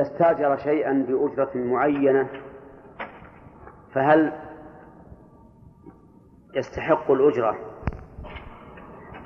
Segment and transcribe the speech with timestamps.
[0.00, 2.28] إذا استاجر شيئا بأجرة معينة
[3.94, 4.32] فهل
[6.54, 7.56] يستحق الأجرة؟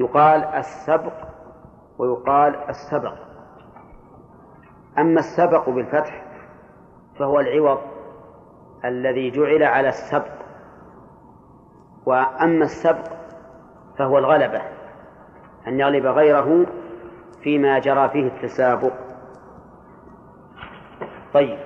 [0.00, 1.12] يقال السبق
[1.98, 3.14] ويقال السبق.
[4.98, 6.24] أما السبق بالفتح
[7.18, 7.79] فهو العوض
[8.84, 10.34] الذي جعل على السبق
[12.06, 13.12] وأما السبق
[13.98, 14.62] فهو الغلبة
[15.66, 16.66] أن يغلب غيره
[17.43, 19.04] فيما جرى فيه التسابق.
[21.35, 21.59] طيب.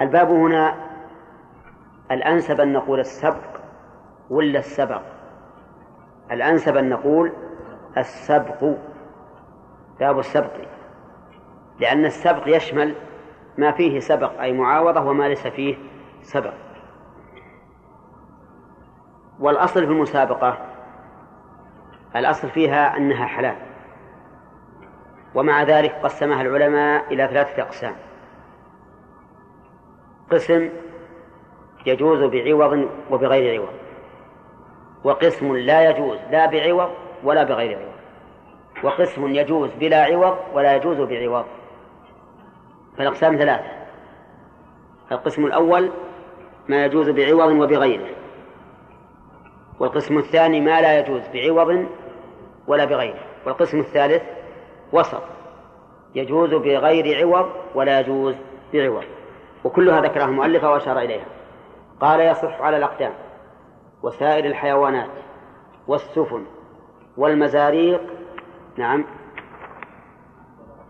[0.00, 0.74] الباب هنا
[2.10, 3.60] الأنسب أن نقول السبق
[4.30, 5.02] ولا السبق؟
[6.30, 7.32] الأنسب أن نقول
[7.96, 8.64] السبق.
[10.00, 10.52] باب السبق.
[11.80, 12.94] لأن السبق يشمل
[13.58, 15.76] ما فيه سبق أي معاوضة وما ليس فيه
[16.22, 16.54] سبق.
[19.40, 20.58] والأصل في المسابقة
[22.16, 23.71] الأصل فيها أنها حلال.
[25.34, 27.96] ومع ذلك قسمها العلماء إلى ثلاثة أقسام.
[30.30, 30.70] قسم
[31.86, 33.72] يجوز بعوض وبغير عوض.
[35.04, 36.90] وقسم لا يجوز لا بعوض
[37.24, 37.92] ولا بغير عوض.
[38.84, 41.44] وقسم يجوز بلا عوض ولا يجوز بعوض.
[42.98, 43.70] فالأقسام ثلاثة.
[45.12, 45.90] القسم الأول
[46.68, 48.08] ما يجوز بعوض وبغيره.
[49.80, 51.86] والقسم الثاني ما لا يجوز بعوض
[52.66, 53.20] ولا بغيره.
[53.46, 54.22] والقسم الثالث
[54.92, 55.22] وسط.
[56.14, 58.34] يجوز بغير عوض ولا يجوز
[58.72, 59.04] بعوض.
[59.64, 61.26] وكلها ذكرها المؤلف وأشار إليها.
[62.00, 63.12] قال يصح على الأقدام
[64.02, 65.10] وسائر الحيوانات
[65.88, 66.44] والسفن
[67.16, 68.00] والمزاريق.
[68.76, 69.04] نعم.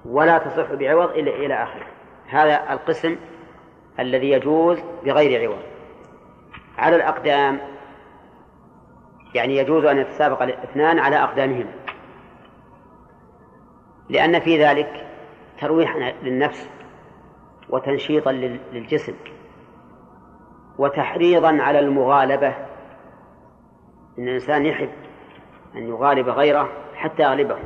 [0.04, 1.86] ولا تصح بعوض إلا إلى آخره.
[2.28, 3.16] هذا القسم
[4.00, 5.62] الذي يجوز بغير عوض.
[6.78, 7.60] على الأقدام
[9.34, 11.81] يعني يجوز أن يتسابق الاثنان على أقدامهما.
[14.12, 15.06] لأن في ذلك
[15.60, 16.68] ترويحا للنفس
[17.68, 18.32] وتنشيطا
[18.72, 19.14] للجسم
[20.78, 22.48] وتحريضا على المغالبة.
[24.18, 24.90] إن الإنسان يحب
[25.74, 27.58] أن يغالب غيره حتى يغلبه.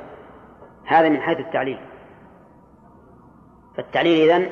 [0.84, 1.78] هذا من حيث التعليل.
[3.76, 4.50] فالتعليل إذن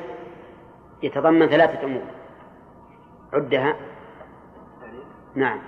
[1.03, 2.03] يتضمن ثلاثة أمور.
[3.33, 3.75] عدها.
[5.35, 5.59] نعم.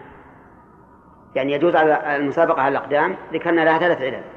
[1.35, 4.36] يعني يجوز على المسابقة على الأقدام ذكرنا لها ثلاث علل.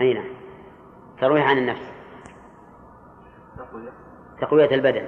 [0.00, 0.28] أي نعم.
[1.20, 1.92] ترويح عن النفس.
[4.40, 5.06] تقوية البدن.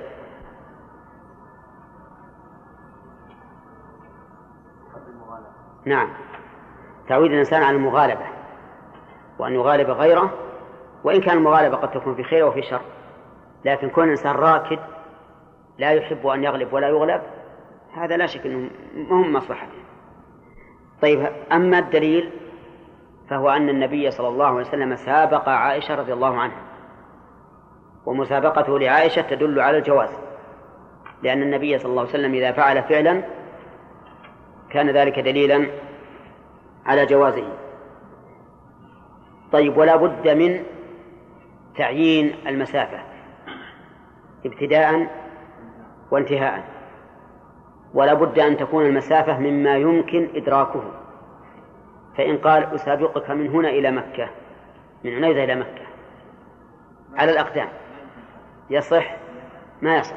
[5.86, 6.08] نعم.
[7.08, 8.26] تعويد الإنسان على المغالبة
[9.38, 10.30] وأن يغالب غيره
[11.04, 12.80] وإن كان المغالبة قد تكون في خير وفي شر.
[13.64, 14.78] لكن كون الإنسان راكد
[15.78, 17.22] لا يحب أن يغلب ولا يغلب
[17.92, 19.80] هذا لا شك أنه مهم مصلحته
[21.02, 22.32] طيب أما الدليل
[23.30, 26.62] فهو أن النبي صلى الله عليه وسلم سابق عائشة رضي الله عنها.
[28.06, 30.10] ومسابقته لعائشة تدل على الجواز
[31.22, 33.22] لأن النبي صلى الله عليه وسلم إذا فعل فعلا
[34.70, 35.70] كان ذلك دليلا
[36.86, 37.52] على جوازه.
[39.52, 40.62] طيب ولا بد من
[41.76, 42.98] تعيين المسافة
[44.46, 45.06] ابتداء
[46.10, 46.64] وانتهاء.
[47.94, 50.99] ولا بد أن تكون المسافة مما يمكن إدراكه.
[52.16, 54.30] فإن قال أسابقك من هنا إلى مكة
[55.04, 55.86] من عنيزة إلى مكة.
[57.14, 57.68] على الأقدام.
[58.70, 59.16] يصح؟
[59.82, 60.16] ما يصح.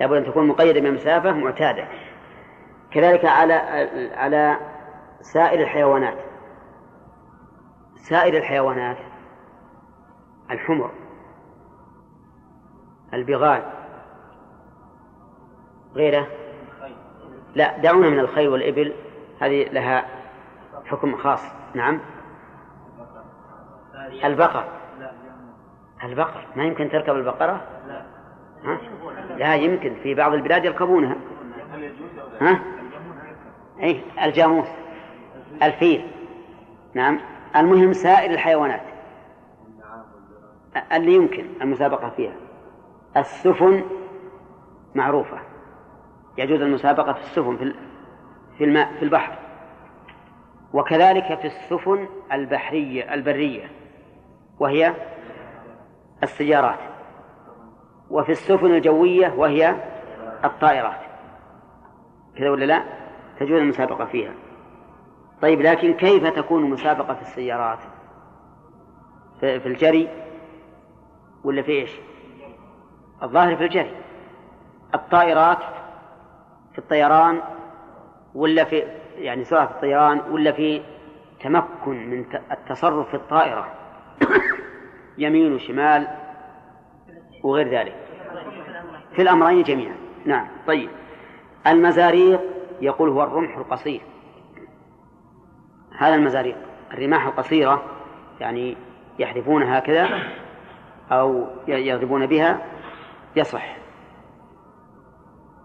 [0.00, 1.88] لابد أن تكون مقيدة بمسافة معتادة.
[2.90, 3.54] كذلك على
[4.14, 4.56] على
[5.20, 6.18] سائر الحيوانات.
[7.96, 8.96] سائر الحيوانات
[10.50, 10.90] الحمر
[13.14, 13.62] البغال
[15.94, 16.26] غيره.
[17.54, 18.94] لا دعونا من الخيل والإبل.
[19.40, 20.19] هذه لها
[20.86, 21.44] حكم خاص.
[21.74, 22.00] نعم.
[24.24, 24.64] البقر
[26.04, 27.60] البقر ما يمكن تركب البقرة؟
[28.64, 28.78] ها؟
[29.36, 29.94] لا يمكن.
[30.02, 31.16] في بعض البلاد يركبونها.
[32.40, 32.60] ها؟
[33.82, 34.68] أي الجاموس.
[35.62, 36.10] الفيل.
[36.94, 37.20] نعم.
[37.56, 38.82] المهم سائر الحيوانات.
[40.92, 42.34] اللي يمكن المسابقة فيها.
[43.16, 43.84] السفن
[44.94, 45.38] معروفة.
[46.38, 47.74] يجوز المسابقة في السفن
[48.58, 49.38] في الماء في البحر.
[50.74, 53.70] وكذلك في السفن البحرية البرية
[54.58, 54.94] وهي
[56.22, 56.78] السيارات.
[58.10, 59.74] وفي السفن الجوية وهي
[60.44, 61.00] الطائرات.
[62.36, 62.84] كذا ولا لا؟
[63.40, 64.32] تجوز المسابقة فيها.
[65.42, 67.78] طيب لكن كيف تكون المسابقة في السيارات؟
[69.40, 70.08] في, الجري
[71.44, 72.00] ولا في إيش؟
[73.22, 73.96] الظاهر في الجري.
[74.94, 75.58] الطائرات
[76.72, 77.40] في الطيران
[78.34, 80.82] ولا في يعني سواء في الطيران ولا في
[81.40, 83.68] تمكن من التصرف في الطائرة
[85.18, 86.08] يمين وشمال
[87.42, 87.94] وغير ذلك.
[89.12, 89.94] في الأمرين جميعا.
[90.24, 90.46] نعم.
[90.66, 90.90] طيب.
[91.66, 92.40] المزاريق
[92.80, 94.00] يقول هو الرمح القصير.
[95.98, 96.56] هذا المزاريق
[96.94, 97.82] الرماح القصيرة
[98.40, 98.76] يعني
[99.18, 100.08] يحذفون هكذا
[101.12, 102.66] أو يضربون بها
[103.36, 103.76] يصح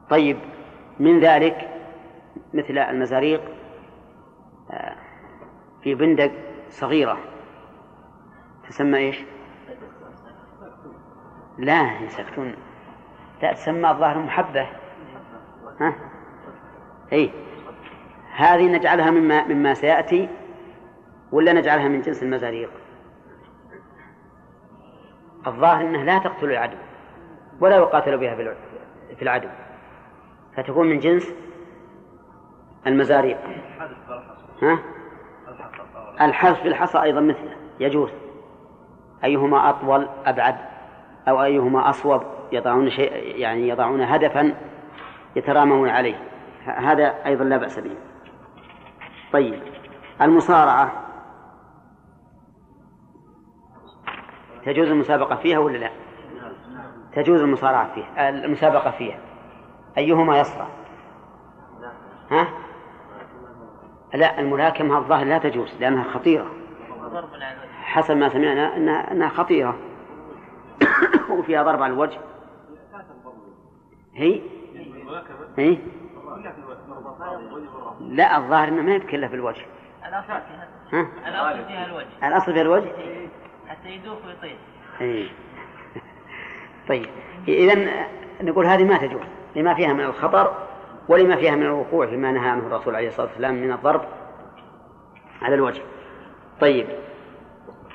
[0.10, 0.38] طيب.
[1.00, 1.75] من ذلك
[2.56, 3.42] مثل المزاريق
[4.72, 4.96] آه،
[5.84, 6.31] في بندق
[6.69, 7.18] صغيرة
[8.68, 9.24] تسمى إيش؟
[11.57, 12.56] لا يسكتون
[13.42, 14.68] لا تسمى الظاهر محبة
[15.80, 15.96] ها؟
[17.13, 17.31] اي
[18.36, 20.30] هذه نجعلها مما مما سيأتي
[21.31, 22.69] ولا نجعلها من جنس المزاريق
[25.48, 26.78] الظاهر أنها لا تقتل العدو
[27.60, 28.36] ولا يقاتل بها
[29.16, 29.50] في العدو
[30.57, 31.34] فتكون من جنس
[32.88, 33.38] المزاريق
[34.62, 34.80] ها؟
[36.22, 38.10] الحذف في الحصى أيضا مثله يجوز
[39.24, 40.56] أيهما أطول أبعد
[41.28, 44.56] أو أيهما أصوب يضعون شيء يعني يضعون هدفا
[45.36, 46.16] يترامون عليه
[46.66, 47.96] هذا أيضا لا بأس به
[49.34, 49.62] طيب
[50.22, 50.92] المصارعة
[54.66, 55.90] تجوز المسابقة فيها ولا لا؟
[57.14, 59.20] تجوز المصارعة فيها المسابقة فيها
[59.98, 60.68] أيهما يصرع؟
[62.31, 62.48] ها؟
[64.16, 66.52] لا الملاكمة الظاهر لا تجوز لأنها خطيرة.
[67.84, 69.78] حسب ما سمعنا أنها, أنها خطيرة.
[71.38, 72.20] وفيها ضرب على الوجه.
[74.14, 74.42] هي؟
[75.58, 75.78] هي؟
[78.00, 79.66] لا الظاهر انه ما يتكلف بالوجه.
[80.08, 80.34] الاصل
[80.94, 82.28] ها؟ الأصل فيها الوجه.
[82.28, 82.92] الاصل فيها الوجه
[83.68, 84.58] حتى يدوخ ويطير
[85.02, 85.30] اي
[86.88, 87.10] طيب
[87.48, 88.06] اذا
[88.42, 89.22] نقول هذه ما تجوز
[89.56, 90.65] لما فيها من الخطر
[91.10, 94.02] ولما فيها من الوقوع فيما نهى عنه الرسول عليه الصلاة والسلام من الضرب
[95.42, 95.81] على الوجه.
[96.62, 96.88] طيب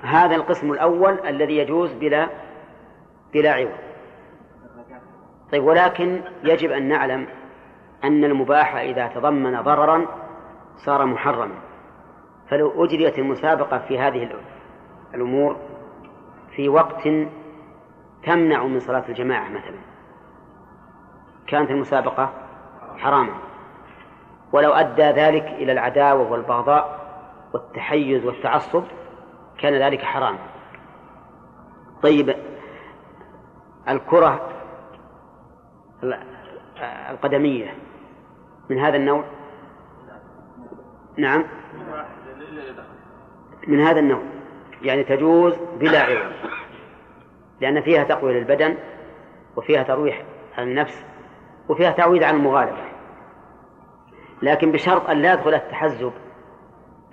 [0.02, 2.28] هذا القسم الأول الذي يجوز بلا
[3.32, 3.78] بلا عوض.
[5.52, 7.26] طيب ولكن يجب أن نعلم
[8.04, 10.06] أن المباح إذا تضمن ضررا
[10.86, 11.54] صار محرما.
[12.48, 14.30] فلو أجريت المسابقة في هذه
[15.14, 15.56] الأمور
[16.56, 17.08] في وقت
[18.24, 19.78] تمنع من صلاة الجماعة مثلا
[21.46, 22.32] كانت المسابقة
[23.00, 23.34] حراما.
[24.52, 27.00] ولو أدى ذلك إلى العداوة والبغضاء
[27.54, 28.84] والتحيز والتعصب
[29.58, 30.38] كان ذلك حراما.
[32.02, 32.36] طيب
[33.88, 34.48] الكرة
[37.10, 37.74] القدمية
[38.70, 39.24] من هذا النوع؟
[41.16, 41.44] نعم.
[43.66, 44.22] من هذا النوع
[44.82, 46.32] يعني تجوز بلا عوض
[47.60, 48.76] لأن فيها تقوية للبدن
[49.56, 50.22] وفيها ترويح
[50.58, 51.04] على النفس
[51.68, 52.89] وفيها تعويض عن المغالبة.
[54.42, 56.12] لكن بشرط أن لا يدخل التحزب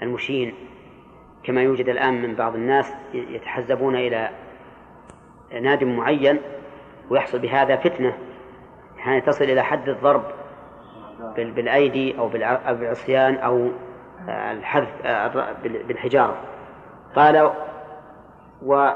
[0.02, 0.54] المشين
[1.44, 4.30] كما يوجد الآن من بعض الناس يتحزبون إلى
[5.62, 6.42] نادي معين
[7.10, 8.18] ويحصل بهذا فتنة
[8.98, 10.24] يعني تصل إلى حد الضرب
[11.38, 13.70] بالأيدي أو بالعصيان أو
[14.30, 14.90] الحذف
[15.88, 16.38] بالحجارة.
[17.16, 17.52] قال
[18.66, 18.90] و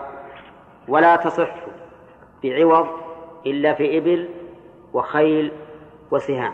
[0.88, 1.56] ولا تصح
[2.44, 2.88] بعوض
[3.46, 4.30] إلا في إبل
[4.94, 5.52] وخيل
[6.12, 6.54] وسهام.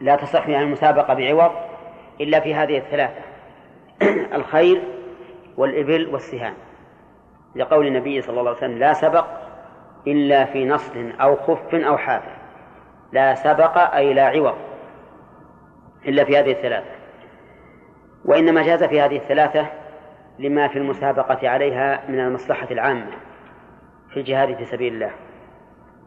[0.00, 1.50] لا تصح يعني المسابقة بعوض
[2.20, 3.22] إلا في هذه الثلاثة.
[4.36, 4.82] الخيل
[5.56, 6.54] والإبل والسهام.
[7.56, 9.26] لقول النبي صلى الله عليه وسلم لا سبق
[10.06, 12.36] إلا في نصر أو خف أو حافر
[13.12, 14.56] لا سبق أي لا عوض
[16.08, 16.90] إلا في هذه الثلاثة.
[18.24, 19.66] وإنما جاز في هذه الثلاثة
[20.38, 23.10] لما في المسابقة عليها من المصلحة العامة
[24.10, 25.10] في الجهاد في سبيل الله.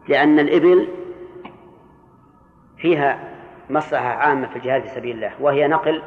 [0.07, 0.87] لأن الإبل
[2.77, 3.28] فيها
[3.69, 6.01] مصلحة عامة في الجهاد في سبيل الله وهي نقل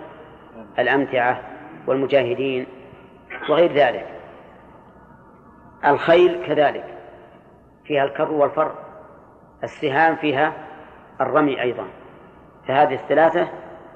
[0.78, 1.40] الأمتعة
[1.86, 2.66] والمجاهدين
[3.48, 4.06] وغير ذلك.
[5.84, 6.84] الخيل كذلك
[7.84, 8.72] فيها الكر والفر
[9.64, 10.52] السهام فيها
[11.20, 11.86] الرمي أيضا.
[12.68, 13.48] فهذه الثلاثة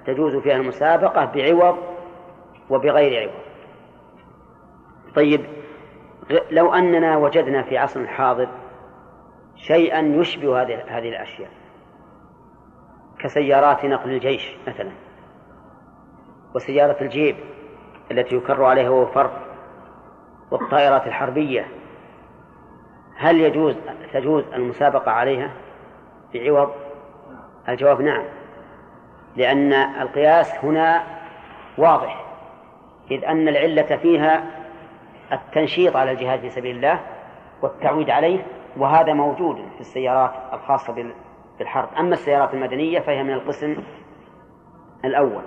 [0.07, 1.79] تجوز فيها المسابقة بعوض
[2.71, 3.47] وبغير عوض.
[5.15, 5.45] طيب
[6.51, 8.49] لو أننا وجدنا في عصر الحاضر
[9.57, 11.51] شيئا يشبه هذه هذه الأشياء
[13.19, 14.91] كسيارات نقل الجيش مثلا
[16.55, 17.37] وسيارة الجيب
[18.11, 19.31] التي يكر عليها وفر
[20.51, 21.67] والطائرات الحربية.
[23.17, 23.77] هل يجوز
[24.13, 25.51] تجوز المسابقة عليها؟
[26.35, 26.71] بعوض
[27.69, 28.25] الجواب نعم
[29.37, 31.05] لأن القياس هنا
[31.79, 32.25] واضح
[33.11, 34.45] إذ أن العلة فيها
[35.33, 37.01] التنشيط على الجهاد في سبيل الله
[37.63, 38.47] والتعويد عليه
[38.77, 40.93] وهذا موجود في السيارات الخاصة
[41.59, 43.77] بالحرب أما السيارات المدنية فهي من القسم
[45.05, 45.43] الأول.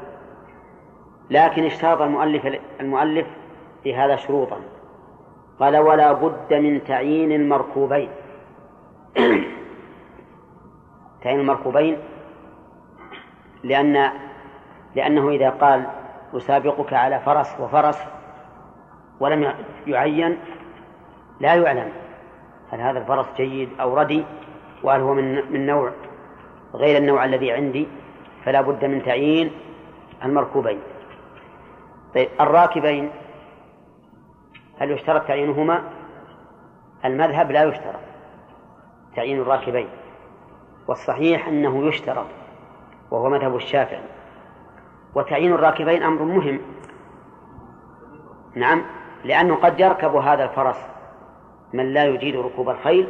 [1.30, 3.28] لكن اشترط المؤلف المؤلف
[3.84, 4.58] في هذا شروطا.
[5.60, 8.10] قال ولا بد من تعيين المركوبين.
[11.22, 11.98] تعيين المركوبين
[13.64, 14.10] لأن
[14.96, 15.84] لأنه إذا قال
[16.34, 18.04] أسابقك على فرس وفرس
[19.20, 19.54] ولم
[19.88, 20.38] يعين
[21.40, 21.92] لا يعلم
[22.72, 24.26] هل هذا الفرس جيد أو ردي.
[24.84, 25.92] وهل هو من من نوع
[26.74, 27.88] غير النوع الذي عندي
[28.46, 29.52] فلا بد من تعيين
[30.26, 30.80] المركوبين.
[32.16, 33.10] طيب الراكبين
[34.80, 35.84] هل يشترط تعيينهما؟
[37.06, 38.00] المذهب لا يشترط
[39.16, 39.88] تعيين الراكبين
[40.88, 42.28] والصحيح أنه يشترط
[43.12, 44.04] وهو مذهب الشافعي.
[45.16, 46.60] وتعيين الراكبين أمر مهم.
[48.56, 48.84] نعم
[49.24, 50.88] لأنه قد يركب هذا الفرس
[51.74, 53.08] من لا يجيد ركوب الخيل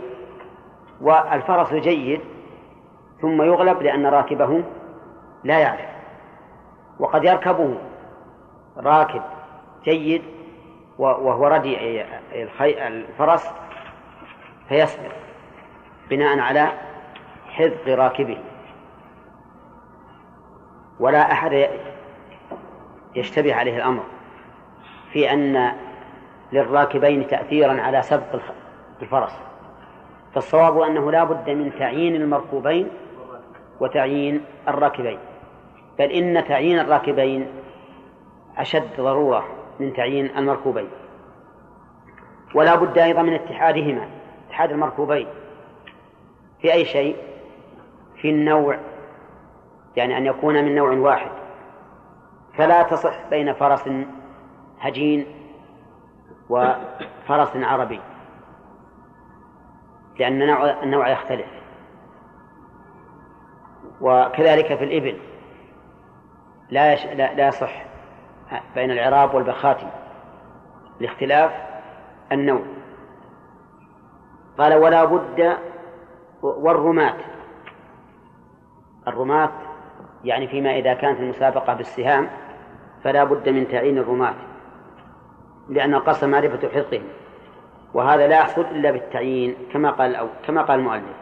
[1.02, 2.22] والفرس جيد
[3.22, 4.64] ثم يغلب لأن راكبه
[5.44, 5.90] لا يعرف.
[7.00, 7.78] وقد يركبه
[8.78, 9.22] راكب
[9.84, 10.22] جيد
[10.98, 12.04] وهو ردي
[12.88, 13.52] الفرس
[14.70, 15.12] فيسبق
[16.10, 16.72] بناء على
[17.48, 18.38] حذق راكبه.
[21.00, 21.70] ولا أحد
[23.16, 24.04] يشتبه عليه الأمر
[25.14, 25.76] في أن
[26.52, 28.42] للراكبين تأثيرا على سبق
[29.02, 29.49] الفرس.
[30.34, 32.90] فالصواب أنه لا بد من تعيين المركوبين
[33.80, 35.20] وتعيين الراكبين.
[36.00, 37.48] بل إن تعيين الراكبين
[38.58, 39.46] أشد ضرورة
[39.80, 40.88] من تعيين المركوبين.
[42.56, 44.08] ولا بد أيضا من اتحادهما
[44.48, 45.28] اتحاد المركوبين.
[46.62, 47.16] في أي شيء؟
[48.22, 48.78] في النوع
[49.96, 51.32] يعني أن يكون من نوع واحد.
[52.58, 53.90] فلا تصح بين فرس
[54.80, 55.26] هجين
[56.50, 58.00] وفرس عربي.
[60.20, 61.48] لأن نوع النوع يختلف.
[64.02, 65.18] وكذلك في الإبل.
[66.70, 67.06] لا يش...
[67.06, 67.86] لا, يصح
[68.76, 69.88] بين العراب والبخاتي
[71.00, 71.52] لاختلاف
[72.32, 72.62] النوع.
[74.58, 75.58] قال ولا بد
[76.42, 77.18] والرماة.
[79.08, 79.52] الرماة
[80.24, 82.30] يعني فيما إذا كانت المسابقة بالسهام
[83.04, 84.36] فلا بد من تعيين الرماة
[85.70, 87.04] لأن القصد معرفة حرقهم.
[87.94, 91.18] وهذا لا يحصل إلا بالتعيين كما قال أو كما قال المؤلف.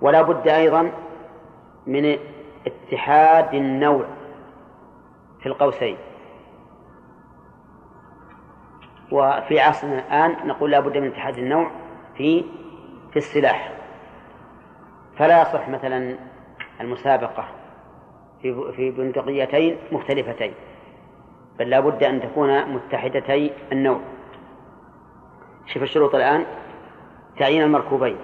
[0.00, 0.92] ولا بد أيضا
[1.86, 2.18] من
[2.66, 4.04] اتحاد النوع
[5.40, 5.96] في القوسين.
[9.12, 11.70] وفي عصرنا الآن نقول لا بد من اتحاد النوع
[12.16, 12.44] في
[13.10, 13.72] في السلاح.
[15.16, 16.16] فلا يصح مثلا
[16.80, 17.48] المسابقة
[18.42, 20.54] في في بندقيتين مختلفتين.
[21.58, 24.00] بل لا بد أن تكون متحدتي النوع
[25.66, 26.46] شوف الشروط الآن.
[27.38, 28.16] تعيين المركوبين.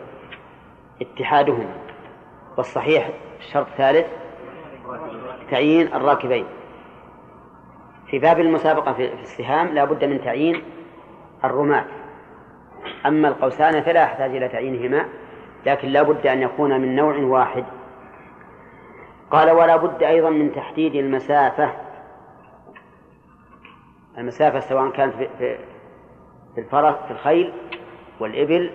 [1.03, 1.75] اتحادهما
[2.57, 4.07] والصحيح الشرط الثالث
[5.51, 6.47] تعيين الراكبين.
[8.11, 10.63] في باب المسابقة في السهام لا بد من تعيين
[11.45, 11.85] الرماة.
[13.07, 15.09] أما القوسان فلا يحتاج إلى تعيينهما
[15.67, 17.65] لكن لا بد أن يكون من نوع واحد.
[19.31, 21.88] قال ولا بد أيضا من تحديد المسافة
[24.19, 25.59] المسافة سواء كانت في
[26.55, 27.53] في الفرس في الخيل
[28.21, 28.73] والإبل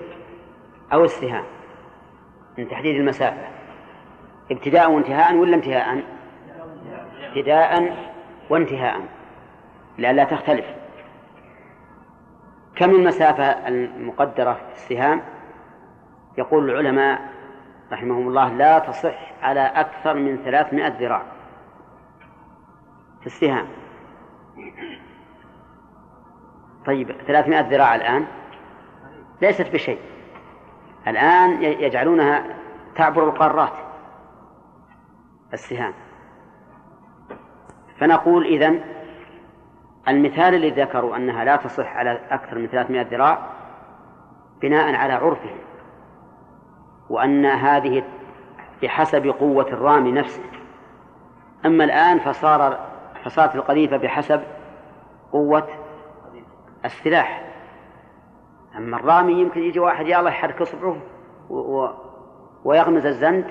[0.93, 1.43] أو السهام
[2.57, 3.47] من تحديد المسافة.
[4.51, 6.03] ابتداء وانتهاء ولا انتهاء؟
[7.23, 7.97] ابتداء
[8.49, 9.01] وانتهاء.
[9.97, 10.65] لئلا تختلف.
[12.75, 15.21] كم المسافة المقدرة في السهام؟
[16.37, 17.21] يقول العلماء
[17.91, 21.23] رحمهم الله لا تصح على أكثر من ثلاثمائة ذراع
[23.19, 23.67] في السهام.
[26.85, 28.25] طيب ثلاثمائة ذراع الآن؟
[29.41, 29.99] ليست بشيء.
[31.07, 32.43] الآن يجعلونها
[32.95, 33.73] تعبر القارات.
[35.53, 35.93] السهام.
[37.97, 38.81] فنقول إذن
[40.07, 43.49] المثال الذي ذكروا أنها لا تصح على أكثر من 300 ذراع
[44.61, 45.57] بناء على عرفهم
[47.09, 48.03] وأن هذه
[48.81, 50.43] بحسب قوة الرامي نفسه.
[51.65, 52.79] أما الآن فصار
[53.23, 54.41] فصارت القذيفة بحسب
[55.31, 55.67] قوة
[56.85, 57.43] السلاح.
[58.77, 60.97] أما الرامي يمكن يجي واحد يا الله يحرك إصبعه
[61.49, 61.55] و...
[61.55, 61.93] و...
[62.63, 63.45] ويغمز الزند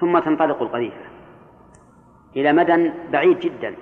[0.00, 1.04] ثم تنطلق القذيفة.
[2.36, 3.74] إلى مدى بعيد جدا.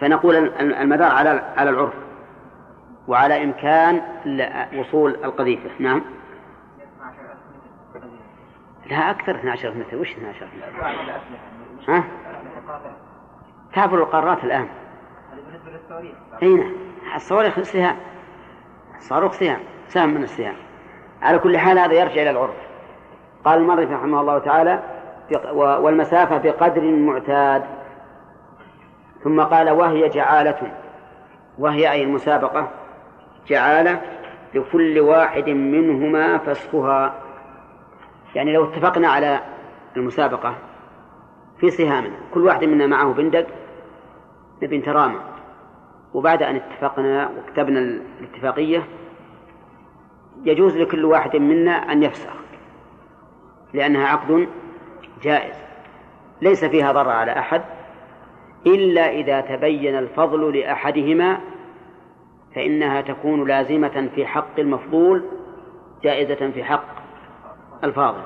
[0.00, 1.94] فنقول المدار على على العرف
[3.08, 4.02] وعلى إمكان
[4.78, 5.70] وصول القذيفة.
[5.78, 6.02] نعم.
[8.90, 9.96] لا أكثر 12 متر.
[9.96, 12.04] وش 12 متر؟ ها؟
[13.74, 14.68] تعبر القارات الآن.
[15.36, 16.72] بالنسبة للصواريخ أي نعم.
[17.14, 17.96] الصواريخ سهام
[18.96, 20.54] الصاروخ سهام سهم من السهام
[21.22, 22.56] على كل حال هذا يرجع إلى العرف.
[23.44, 24.82] قال المؤلف رحمه الله تعالى
[25.54, 27.64] والمسافة بقدر معتاد.
[29.24, 30.72] ثم قال وهي جعالة.
[31.58, 32.70] وهي أي المسابقة؟
[33.46, 34.00] جعالة
[34.54, 37.14] لكل واحد منهما فسخها.
[38.34, 39.40] يعني لو اتفقنا على
[39.96, 40.54] المسابقة
[41.60, 43.46] في سهامنا كل واحد منا معه بندق
[44.62, 45.33] نبي ترامى
[46.14, 47.80] وبعد أن اتفقنا وكتبنا
[48.20, 48.84] الاتفاقية
[50.44, 52.34] يجوز لكل واحد منا أن يفسخ
[53.74, 54.48] لأنها عقد
[55.22, 55.54] جائز
[56.42, 57.62] ليس فيها ضرر على أحد
[58.66, 61.40] إلا إذا تبين الفضل لأحدهما
[62.54, 65.24] فإنها تكون لازمة في حق المفضول
[66.02, 66.86] جائزة في حق
[67.84, 68.22] الفاضل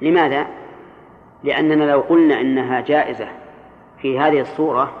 [0.00, 0.46] لماذا؟
[1.44, 3.28] لأننا لو قلنا إنها جائزة
[4.02, 4.92] في هذه الصورة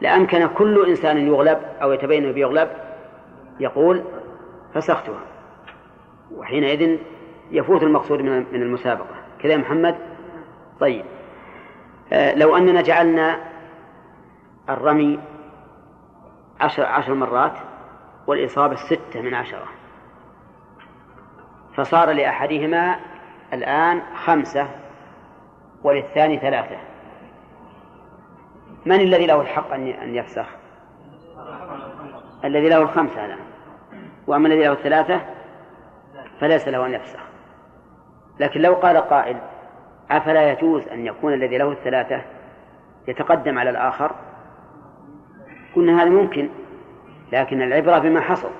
[0.00, 2.68] لأمكن كل إنسان يغلب أو يتبين بيغلب
[3.60, 4.04] يقول
[4.74, 5.20] فسختها
[6.34, 6.98] وحينئذ
[7.50, 9.14] يفوت المقصود من المسابقة.
[9.42, 9.96] كذا يا محمد؟
[10.80, 11.04] طيب.
[12.12, 13.40] آه لو أننا جعلنا
[14.68, 15.20] الرمي
[16.60, 17.52] عشر, عشر مرات
[18.26, 19.68] والإصابة ستة من عشرة
[21.76, 22.96] فصار لأحدهما
[23.52, 24.68] الآن خمسة
[25.82, 26.76] وللثاني ثلاثة.
[28.86, 30.46] من الذي له الحق أن يفسخ؟
[32.44, 33.38] الذي له الخمسة الآن
[34.26, 35.20] وأما الذي له الثلاثة
[36.40, 37.20] فليس له أن يفسخ.
[38.40, 39.36] لكن لو قال قائل
[40.10, 42.22] أفلا يجوز أن يكون الذي له الثلاثة
[43.08, 44.14] يتقدم على الآخر؟
[45.76, 46.50] قلنا هذا ممكن
[47.32, 48.50] لكن العبرة بما حصل.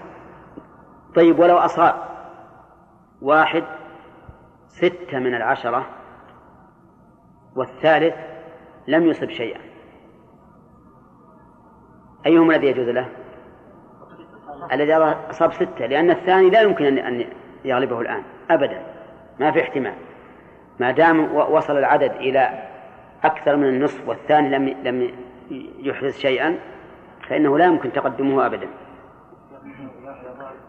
[1.15, 1.95] طيب ولو أصاب
[3.23, 3.65] واحد
[4.69, 5.87] ستة من العشرة
[7.57, 8.15] والثالث
[8.87, 9.70] لم يصب شيئا.
[12.27, 13.09] أيهما الذي يجوز له؟
[14.73, 14.95] الذي
[15.31, 17.25] أصاب ستة لأن الثاني لا يمكن أن
[17.65, 18.83] يغلبه الآن أبدا.
[19.41, 19.95] ما في احتمال.
[20.81, 22.63] ما دام وصل العدد إلى
[23.25, 25.11] أكثر من النصف والثاني لم لم
[25.79, 26.57] يحدث شيئا
[27.29, 28.69] فإنه لا يمكن تقدمه أبدا.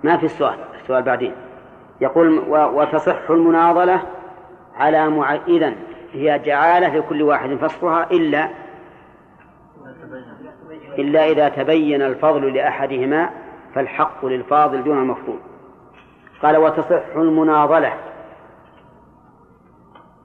[0.04, 1.34] ما في السؤال؟ السؤال بعدين.
[2.02, 4.02] يقول وتصح المناضلة
[4.76, 5.36] على مع...
[5.36, 5.76] إذن
[6.14, 8.50] هي جعالة لكل واحد فصلها إلا
[11.00, 13.30] إلا إذا تبين الفضل لأحدهما
[13.76, 15.40] فالحق للفاضل دون المفضول.
[16.42, 17.94] قال وتصح المناضلة.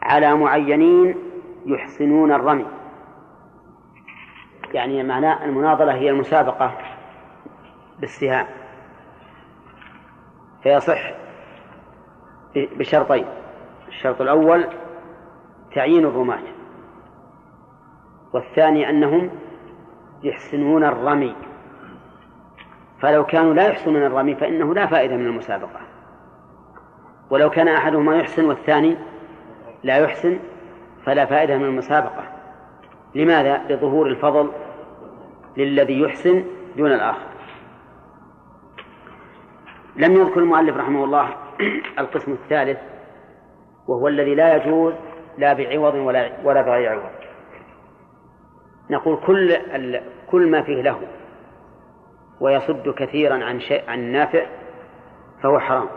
[0.02, 1.16] على معينين
[1.66, 2.66] يحسنون الرمي.
[4.74, 6.72] يعني معناه المناضلة هي المسابقة
[8.00, 8.46] بالسهام.
[10.62, 11.00] فيصح
[12.57, 13.26] بشرطين
[13.88, 14.66] الشرط الأول
[15.74, 16.42] تعيين الرماة
[18.33, 19.31] والثاني أنهم
[20.22, 21.35] يحسنون الرمي.
[23.00, 25.81] فلو كانوا لا يحسنون الرمي فإنه لا فائدة من المسابقة.
[27.31, 28.96] ولو كان أحدهما يحسن والثاني
[29.83, 30.38] لا يحسن
[31.05, 32.24] فلا فائدة من المسابقة.
[33.14, 34.50] لماذا؟ لظهور الفضل
[35.57, 36.44] للذي يحسن
[36.76, 37.26] دون الآخر.
[39.96, 41.29] لم يذكر المؤلف رحمه الله
[41.98, 42.79] القسم الثالث
[43.88, 44.94] وهو الذي لا يجوز
[45.38, 47.25] لا بعوض ولا ولا بغير عوض.
[48.90, 49.57] نقول كل
[50.31, 51.01] كل ما فيه له
[52.40, 54.46] ويصد كثيرا عن شيء عن نافع
[55.42, 55.88] فهو حرام.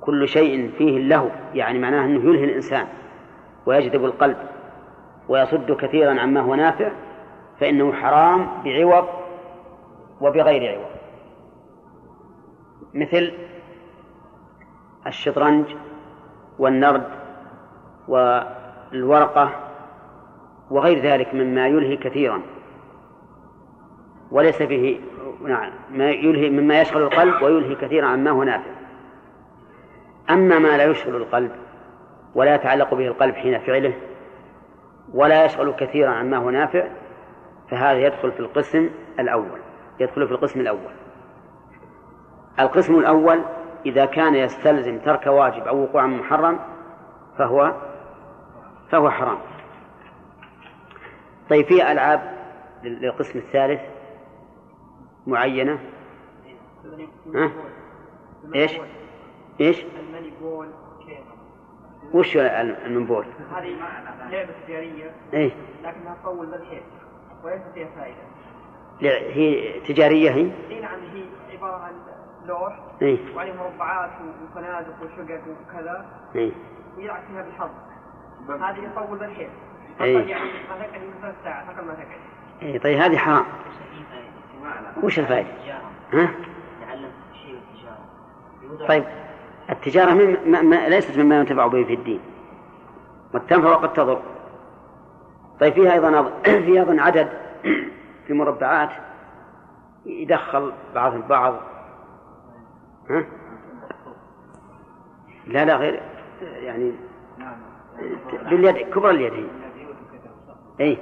[0.00, 2.86] كل شيء فيه له يعني معناه أنه يلهي الإنسان
[3.66, 4.36] ويجذب القلب
[5.28, 6.90] ويصد كثيرا عما هو نافع
[7.60, 9.08] فإنه حرام بعوض
[10.20, 10.90] وبغير عوض.
[12.94, 13.32] مثل
[15.06, 15.66] الشطرنج
[16.58, 17.08] والنرد
[18.08, 19.65] والورقة
[20.70, 22.42] وغير ذلك مما يلهي كثيرا.
[24.30, 25.00] وليس فيه
[25.44, 28.70] نعم ما يلهي مما يشغل القلب ويلهي كثيرا عما هو نافع.
[30.30, 31.50] أما ما لا يشغل القلب
[32.34, 33.94] ولا يتعلق به القلب حين فعله
[35.14, 36.88] ولا يشغل كثيرا عما هو نافع
[37.70, 39.60] فهذا يدخل في القسم الأول.
[40.00, 40.92] يدخل في القسم الأول.
[42.60, 43.40] القسم الأول
[43.86, 46.58] إذا كان يستلزم ترك واجب أو وقوع محرم
[47.38, 47.72] فهو
[48.90, 49.38] فهو حرام.
[51.50, 52.36] طيب في ألعاب
[52.82, 53.80] للقسم الثالث
[55.26, 55.78] معينة
[57.34, 57.50] ها؟
[58.54, 58.80] إيش؟
[59.60, 59.84] إيش؟
[62.14, 63.76] وش المنبول؟ هذه
[64.30, 65.50] لعبة تجارية إيه
[65.84, 66.82] لكنها تطول بالحيل
[67.44, 68.22] وليس فيها فائدة
[69.32, 71.92] هي تجارية هي؟ إي نعم هي عبارة عن
[72.46, 74.10] لوح إيه وعليه مربعات
[74.42, 76.52] وفنادق وشقق وكذا إيه
[76.96, 77.70] ويلعب فيها بالحظ
[78.48, 79.50] هذه يطول بالحيل
[80.00, 81.96] يعني تقعد
[82.62, 83.44] إيه طيب هذه حرام.
[85.02, 85.48] وش الفائدة؟
[86.12, 86.28] ها؟
[88.88, 89.04] طيب
[89.70, 92.20] التجارة من ما ما ليست مما ينتفع به في الدين.
[93.34, 94.22] قد تنفع وقد تضر.
[95.60, 97.28] طيب فيها أيضا فيها أيضا عدد
[98.26, 98.90] في مربعات
[100.06, 101.54] يدخل بعض البعض.
[103.10, 103.24] ها؟
[105.46, 106.00] لا لا غير
[106.42, 106.92] يعني
[108.50, 109.48] باليد كبر اليد
[110.80, 110.98] اي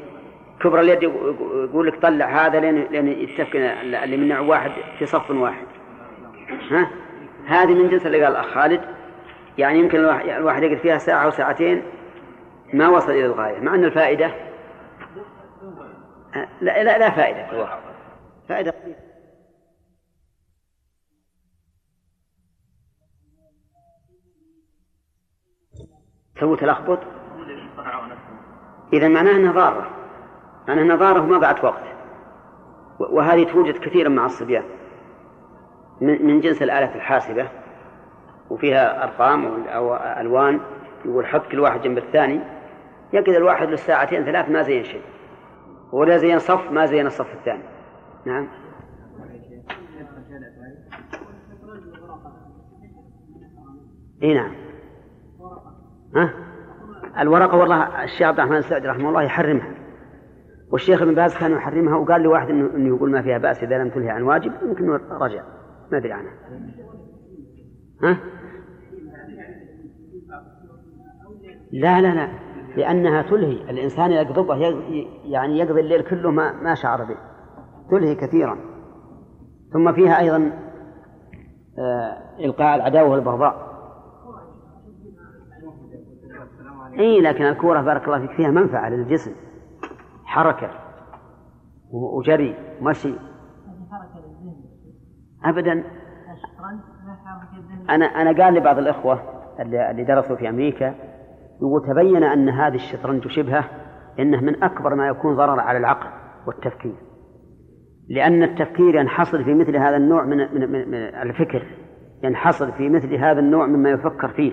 [0.61, 5.31] كبر اليد يقول لك طلع هذا لين لين يتفق اللي من نوع واحد في صف
[5.31, 5.67] واحد.
[6.71, 6.91] ها؟
[7.47, 8.81] هذه من جنس اللي قال الاخ خالد.
[9.59, 11.83] يعني يمكن الواحد يقعد فيها ساعة أو ساعتين
[12.73, 14.35] ما وصل إلى الغاية مع أن الفائدة
[16.61, 17.47] لا لا, لا فائدة.
[17.47, 17.79] في الواقع
[18.49, 18.75] فائدة
[26.41, 26.99] تو تلخبط؟
[28.97, 29.91] إذا معناه أنها ضارة
[30.69, 31.83] معناه أنها ضارة وما بعد وقت.
[33.01, 34.65] وهذه توجد كثيرا مع الصبيان.
[36.01, 37.49] من جنس الآلة الحاسبة
[38.51, 40.61] وفيها أرقام أو ألوان
[41.05, 42.41] يقول حط كل واحد جنب الثاني.
[43.13, 45.03] يقعد الواحد له ساعتين ثلاث ما زين شيء.
[45.93, 47.63] ولا زين صف ما زين الصف الثاني.
[48.27, 48.49] نعم.
[54.23, 54.55] إي نعم.
[56.17, 56.54] ها؟
[57.19, 59.75] الورقة والله الشيخ عبد الرحمن السعدي رحمه الله يحرمها.
[60.73, 63.91] والشيخ ابن باز كان يحرمها وقال لي واحد إنه, يقول ما فيها بأس إذا لم
[63.91, 65.43] تنهي عن واجب يمكن رجع
[65.93, 66.33] ما أدري عنها.
[68.03, 68.19] ها؟
[71.73, 72.29] لا لا لا.
[72.77, 73.71] لأنها تلهي.
[73.71, 74.57] الإنسان يقضبه
[75.25, 77.17] يعني يقضي الليل كله ما ما شعر به.
[77.91, 78.59] تلهي كثيرا.
[79.73, 80.53] ثم فيها أيضا
[81.79, 83.74] آه إلقاء العداوة والبغضاء.
[86.99, 89.33] إي لكن الكورة بارك الله فيك فيها منفعة للجسم.
[90.25, 90.71] حركة
[91.93, 93.15] وجري ومشي.
[95.45, 95.85] أبدا.
[97.91, 99.21] أنا أنا قال لي بعض الإخوة
[99.61, 100.95] اللي درسوا في أمريكا
[101.63, 103.65] يقول تبين أن هذه الشطرنج وشبهه
[104.19, 106.09] إنه من أكبر ما يكون ضرر على العقل
[106.47, 106.95] والتفكير.
[108.09, 111.67] لأن التفكير ينحصر في مثل هذا النوع من, من, من الفكر
[112.23, 114.53] ينحصر في مثل هذا النوع مما يفكر فيه.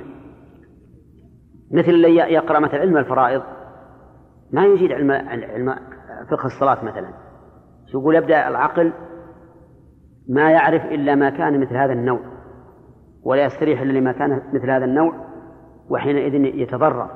[1.73, 3.41] مثل اللي يقرأ مثل علم الفرائض.
[4.51, 5.75] ما يجيد علم علم
[6.31, 7.13] فقه الصلاة مثلا.
[7.93, 8.93] يقول؟ يبدأ العقل
[10.29, 12.19] ما يعرف إلا ما كان مثل هذا النوع
[13.23, 15.13] ولا يستريح إلا لما كان مثل هذا النوع
[15.89, 17.09] وحينئذ يتضرر.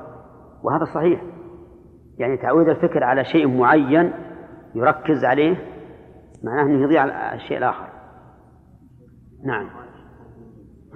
[0.62, 1.22] وهذا صحيح.
[2.18, 4.12] يعني تعويد الفكر على شيء معين
[4.74, 5.56] يركز عليه
[6.44, 7.88] معناه أنه يضيع الشيء الآخر.
[9.46, 9.66] نعم.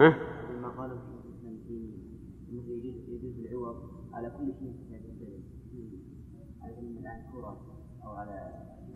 [0.01, 0.30] ها؟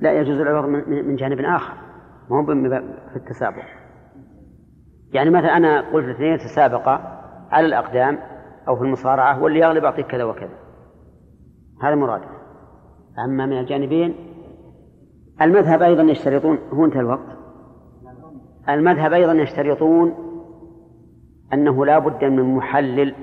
[0.01, 1.75] لا يجوز العوض من جانب آخر.
[2.31, 2.47] ما هو
[3.11, 3.63] في التسابق.
[5.13, 8.19] يعني مثلا أنا قلت الاثنين تسابقا على الأقدام
[8.69, 10.55] أو في المصارعة واللي يغلب أعطيك كذا وكذا.
[11.83, 12.21] هذا مراد
[13.25, 14.15] أما من الجانبين
[15.43, 17.39] المذهب أيضا يشترطون هو انتهى الوقت.
[18.69, 20.15] المذهب أيضا يشترطون
[21.53, 23.15] أنه لا بد من محلل.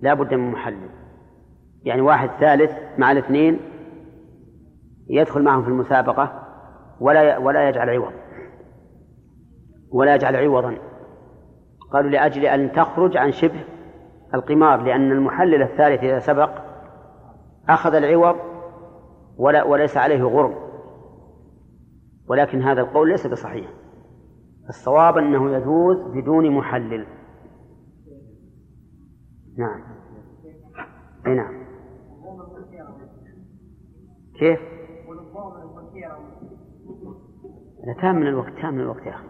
[0.00, 0.88] لا بد من محلل.
[1.84, 3.60] يعني واحد ثالث مع الاثنين
[5.08, 6.42] يدخل معهم في المسابقة
[7.00, 8.12] ولا ولا يجعل عوض.
[9.92, 10.78] ولا يجعل عوضا.
[11.92, 13.64] قالوا لأجل أن تخرج عن شبه
[14.34, 16.50] القمار لأن المحلل الثالث إذا سبق
[17.68, 18.36] أخذ العوض
[19.36, 20.54] ولا وليس عليه غرم.
[22.28, 23.68] ولكن هذا القول ليس بصحيح.
[24.68, 27.06] الصواب أنه يجوز بدون محلل.
[29.58, 29.80] نعم.
[31.26, 31.68] نعم.
[34.38, 34.77] كيف؟
[37.94, 39.28] تام من الوقت تام من الوقت يا أخي.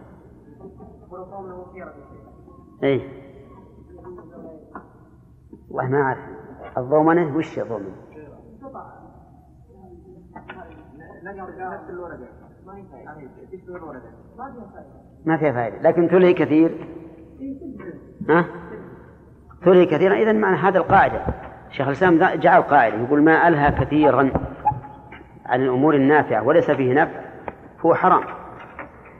[2.83, 3.01] اي
[5.69, 6.19] والله ما أعرف.
[6.77, 7.95] الضومنة وش الضومنة؟
[15.25, 16.87] ما فيها فائدة لكن تلهي كثير.
[18.29, 18.45] ها؟
[19.65, 20.15] تلهي كثيرا.
[20.15, 21.25] إذا معنى هذا القاعدة.
[21.69, 24.31] شيخ الإسلام جعل قاعدة يقول ما ألهى كثيرا
[25.45, 27.21] عن الأمور النافعة وليس فيه نفع.
[27.85, 28.38] هو حرام.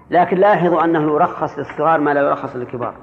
[0.10, 2.96] لكن لاحظوا أنه يرخص للصغار ما لا يرخص للكبار.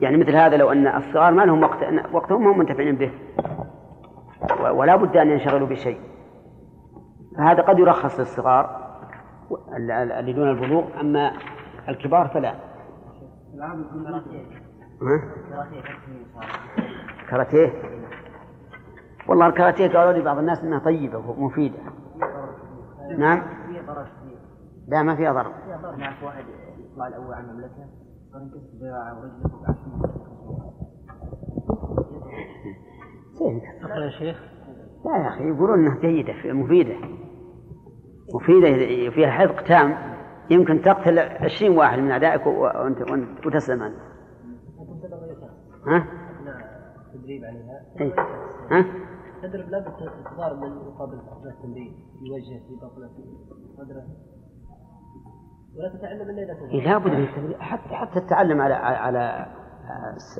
[0.00, 1.78] يعني مثل هذا لو أن الصغار ما لهم وقت
[2.12, 3.12] وقتهم ما هم منتفعين به.
[4.70, 6.00] ولا بد أن ينشغلوا بشيء.
[7.38, 8.86] فهذا قد يرخص للصغار
[10.20, 11.32] اللي دون البلوغ أما
[11.88, 12.54] الكبار فلا.
[17.30, 17.72] كاراتيه؟
[19.28, 21.78] والله الكاراتيه قالوا لي بعض الناس إنها طيبة ومفيدة.
[23.18, 23.42] نعم؟
[24.88, 25.52] لا ما فيها ضرر.
[25.94, 26.44] هناك واحد
[26.78, 27.86] يطلع الأول على المملكة.
[28.32, 29.76] صار ينكسر ذراعه ورجله
[33.32, 33.60] زين.
[33.82, 34.42] أخر يا شيخ.
[35.04, 36.96] لا يا أخي يقولون أنها جيدة مفيدة.
[38.34, 38.70] مفيدة
[39.10, 40.16] فيها حذق تام.
[40.50, 43.96] يمكن تقتل عشرين واحد من أعدائك وأنت, وأنت وتسلم أنت
[45.86, 46.06] ها؟
[47.14, 47.80] تدريب عليها.
[48.00, 48.14] إيه؟
[48.70, 48.84] ها؟
[49.42, 49.86] تدرب لابد
[50.34, 53.22] تضارب من مقابل التمرين في وجهه في بطنه في
[53.76, 54.06] صدره
[55.78, 59.46] ولا تتعلم إلا إذا إيه لابد من التدريب حتى حتى التعلم على على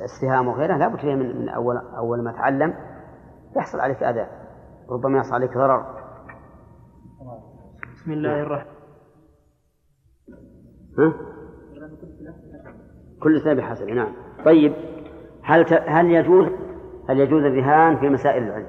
[0.05, 2.75] السهام وغيرها لابد فيها من, من اول أول ما تعلم
[3.57, 4.27] يحصل عليك أذى.
[4.91, 5.87] ربما يحصل عليك ضرر.
[7.95, 8.73] بسم الله الرحمن
[10.99, 11.13] ها؟
[13.23, 14.13] كل سنة بحسب نعم.
[14.45, 14.73] طيب
[15.43, 15.73] هل ت...
[15.73, 16.47] هل يجوز
[17.09, 18.67] هل يجوز الرهان في مسائل العلم؟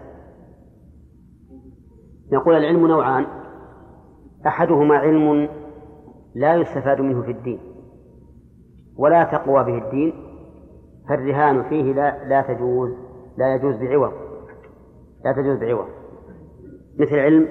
[2.31, 3.25] نقول العلم نوعان.
[4.47, 5.49] أحدهما علم
[6.37, 7.59] لا يستفاد منه في الدين
[8.97, 10.13] ولا تقوى به الدين
[11.09, 12.91] فالرهان فيه لا لا تجوز
[13.37, 14.13] لا يجوز بعوض
[15.25, 15.87] لا تجوز بعوض.
[16.99, 17.47] مثل علم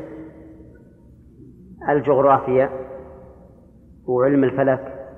[1.89, 2.71] الجغرافيا
[4.07, 5.09] وعلم الفلك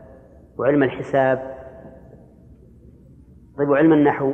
[0.59, 1.59] وعلم الحساب.
[3.59, 4.33] طيب وعلم النحو؟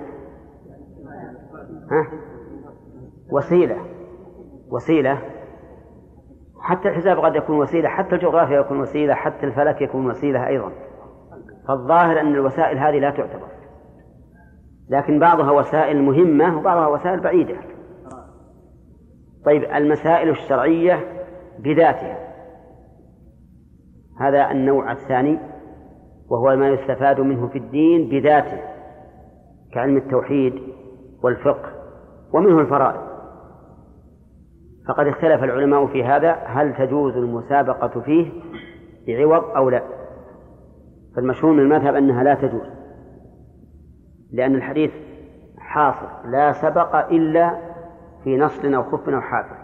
[1.90, 2.09] ها؟
[3.33, 3.77] وسيلة
[4.70, 5.34] وسيلة
[6.64, 10.72] حتى الحساب قد يكون وسيلة حتى الجغرافيا يكون وسيلة حتى الفلك يكون وسيلة أيضا.
[11.68, 13.48] فالظاهر أن الوسائل هذه لا تعتبر.
[14.88, 17.57] لكن بعضها وسائل مهمة وبعضها وسائل بعيدة.
[19.44, 21.00] طيب المسائل الشرعية
[21.59, 22.18] بذاتها.
[24.20, 25.38] هذا النوع الثاني
[26.31, 28.61] وهو ما يستفاد منه في الدين بذاته
[29.72, 30.55] كعلم التوحيد
[31.22, 31.70] والفقه
[32.33, 33.13] ومنه الفرائض.
[34.88, 36.33] فقد اختلف العلماء في هذا.
[36.33, 38.33] هل تجوز المسابقة فيه
[39.07, 39.83] بعوض أو لا؟
[41.16, 42.68] فالمشهور من المذهب أنها لا تجوز
[44.33, 44.90] لأن الحديث
[45.59, 47.59] حاصر لا سبق إلا
[48.25, 49.57] في نصل أو خف أو حافر.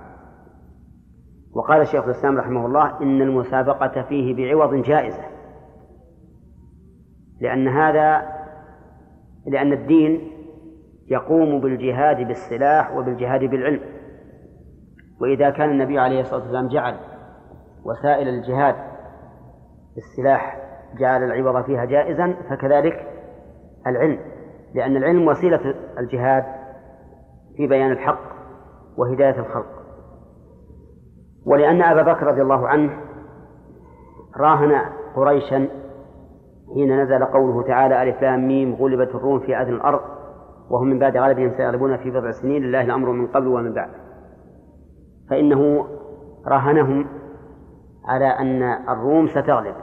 [1.55, 5.23] وقال الشيخ الإسلام رحمه الله إن المسابقة فيه بعوض جائزة
[7.41, 8.23] لأن هذا
[9.47, 10.31] لأن الدين
[11.09, 13.81] يقوم بالجهاد بالسلاح وبالجهاد بالعلم.
[15.21, 16.97] وإذا كان النبي عليه الصلاة والسلام جعل
[17.85, 18.75] وسائل الجهاد
[19.95, 20.57] بالسلاح
[20.99, 23.07] جعل العوض فيها جائزا فكذلك
[23.87, 24.19] العلم
[24.75, 26.45] لأن العلم وسيلة الجهاد
[27.57, 28.21] في بيان الحق
[28.97, 29.67] وهداية الخلق.
[31.47, 33.01] ولأن أبا بكر رضي الله عنه
[34.37, 34.81] راهن
[35.17, 35.69] قريشا
[36.75, 40.01] حين نزل قوله تعالى ألف لام ميم غلبت الروم في أذن الأرض
[40.71, 43.91] وهم من بعد غلبهم سيغلبون في بضع سنين لله الأمر من قبل ومن بعد.
[45.31, 45.87] فإنه
[46.47, 47.07] راهنهم
[48.05, 49.75] على أن الروم ستغلب.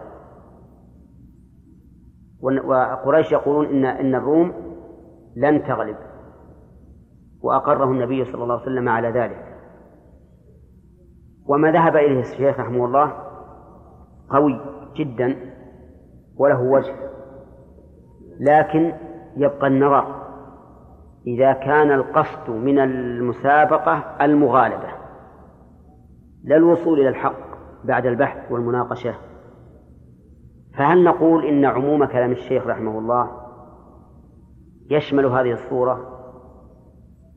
[2.42, 4.54] وقريش يقولون إن إن الروم
[5.36, 5.98] لن تغلب.
[7.42, 9.58] وأقره النبي صلى الله عليه وسلم على ذلك.
[11.46, 13.14] وما ذهب إليه الشيخ رحمه الله
[14.30, 14.62] قوي
[14.96, 15.36] جدا
[16.38, 16.96] وله وجه
[18.40, 18.94] لكن
[19.38, 20.28] يبقى النظر
[21.28, 24.97] إذا كان القصد من المسابقة المغالبة.
[26.44, 27.40] لا الوصول إلى الحق
[27.84, 29.16] بعد البحث والمناقشة.
[30.78, 33.32] فهل نقول إن عموم كلام الشيخ رحمه الله
[34.90, 36.18] يشمل هذه الصورة؟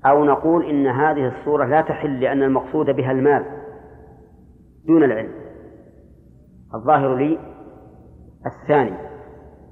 [0.06, 3.44] أو نقول إن هذه الصورة لا تحل لأن المقصود بها المال
[4.86, 5.32] دون العلم؟
[6.74, 7.38] الظاهر لي
[8.46, 8.94] الثاني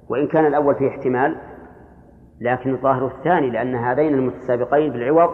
[0.09, 1.37] وإن كان الأول فيه احتمال
[2.41, 5.31] لكن الظاهر الثاني لأن هذين المتسابقين بالعوض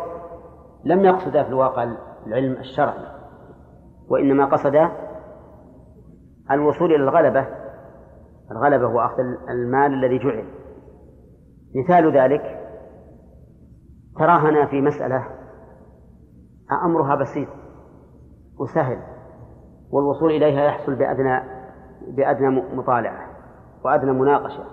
[0.85, 1.89] لم يقصدا في الواقع
[2.27, 3.14] العلم الشرعي.
[4.09, 4.91] وإنما قصد
[6.51, 7.47] الوصول إلى الغلبة.
[8.51, 10.45] الغلبة هو أخذ المال الذي جعل.
[11.75, 12.61] مثال ذلك
[14.19, 15.27] تراهنا في مسألة
[16.85, 17.49] أمرها بسيط
[18.61, 18.99] وسهل
[19.91, 21.41] والوصول إليها يحصل بأدنى
[22.09, 23.29] بأدنى مطالعة
[23.85, 24.65] وأدنى مناقشة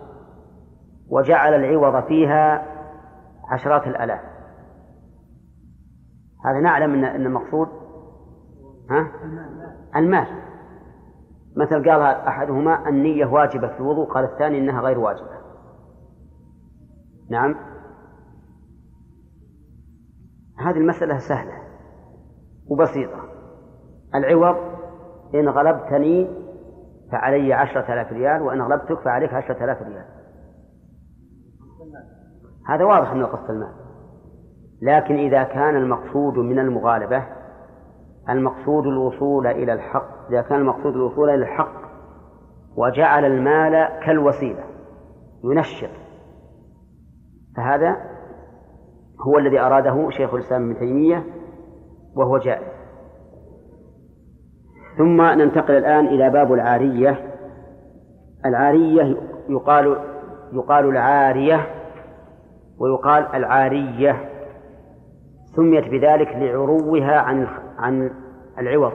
[1.10, 2.65] وجعل العوض فيها
[3.52, 4.22] عشرات الآلاف.
[6.46, 7.67] هذا نعلم أن المقصود
[8.92, 9.12] ها؟
[9.96, 10.28] المال.
[11.56, 15.42] مثل قال أحدهما النية واجبة في الوضوء قال الثاني إنها غير واجبة.
[17.30, 17.56] نعم.
[20.58, 21.54] هذه المسألة سهلة
[22.68, 23.20] وبسيطة.
[24.16, 24.56] العوض
[25.36, 26.28] إن غلبتني
[27.12, 30.06] فعلي عشرة آلاف ريال وإن غلبتك فعليك عشرة آلاف ريال.
[32.68, 33.74] هذا واضح أنه قصد المال.
[34.82, 37.41] لكن إذا كان المقصود من المغالبة
[38.30, 41.82] المقصود الوصول إلى الحق إذا كان المقصود الوصول إلى الحق
[42.78, 44.64] وجعل المال كالوسيلة
[45.44, 45.90] ينشط.
[47.58, 47.98] فهذا
[49.28, 51.26] هو الذي أراده شيخ الإسلام ابن تيمية
[52.16, 52.72] وهو جائز.
[54.98, 57.32] ثم ننتقل الآن إلى باب العارية.
[58.46, 59.18] العارية
[59.50, 59.98] يقال
[60.54, 61.68] يقال العارية
[62.80, 64.30] ويقال العارية.
[65.56, 67.48] سميت بذلك لعروها عن
[67.82, 68.12] عن
[68.60, 68.94] العوض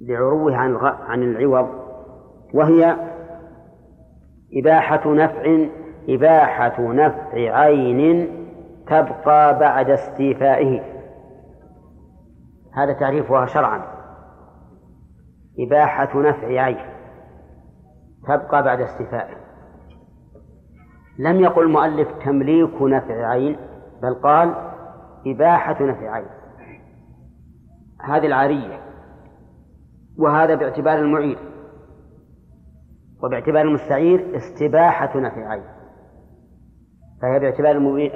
[0.00, 1.68] لعروها عن عن العوض
[2.54, 2.96] وهي
[4.54, 5.68] إباحة نفع
[6.08, 8.28] إباحة نفع عين
[8.86, 10.80] تبقى بعد استيفائه.
[12.74, 13.82] هذا تعريفها شرعا.
[15.58, 16.78] إباحة نفع عين
[18.28, 19.36] تبقى بعد استيفائه.
[21.18, 23.56] لم يقل المؤلف تمليك نفع عين
[24.02, 24.54] بل قال
[25.26, 26.37] إباحة نفع عين.
[28.04, 28.80] هذه العارية
[30.18, 31.38] وهذا باعتبار المعير
[33.22, 35.64] وباعتبار المستعير استباحة نفع عين
[37.22, 37.70] فهي باعتبار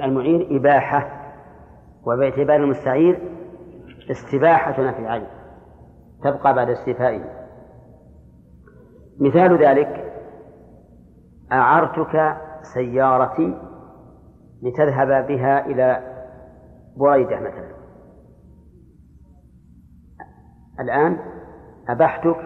[0.05, 1.23] المعير إباحة
[2.05, 3.19] وباعتبار المستعير
[4.11, 5.27] استباحة نفع عين
[6.23, 7.23] تبقى بعد استيفائه.
[9.19, 10.13] مثال ذلك
[11.51, 12.37] أعرتك
[12.73, 13.57] سيارتي
[14.61, 16.13] لتذهب بها إلى
[16.97, 17.82] بريدة مثلا.
[20.79, 21.17] الآن
[21.89, 22.37] أبحتك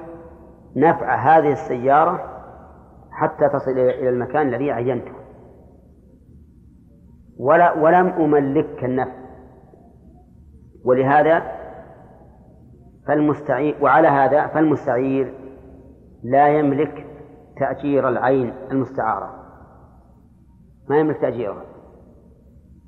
[0.76, 2.38] نفع هذه السيارة
[3.12, 5.12] حتى تصل إلى المكان الذي عينته.
[7.40, 9.18] ولا ولم أملكك النفع.
[10.86, 11.58] ولهذا
[13.08, 15.34] فالمستعير وعلى هذا فالمستعير
[16.24, 17.08] لا يملك
[17.60, 19.34] تأجير العين المستعارة.
[20.90, 21.64] ما يملك تأجيرها.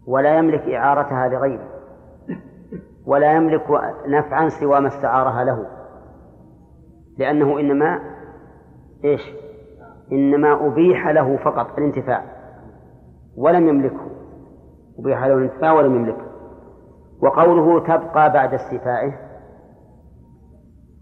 [0.08, 1.69] ولا يملك إعارتها لغيره
[3.10, 3.64] ولا يملك
[4.08, 5.66] نفعا سوى ما استعارها له.
[7.18, 8.00] لأنه إنما
[9.04, 9.22] إيش؟
[10.12, 12.24] إنما أبيح له فقط الانتفاع.
[13.38, 14.10] ولم يملكه.
[15.00, 16.26] أبيح له الانتفاع ولم يملكه.
[17.22, 19.14] وقوله تبقى بعد استيفائه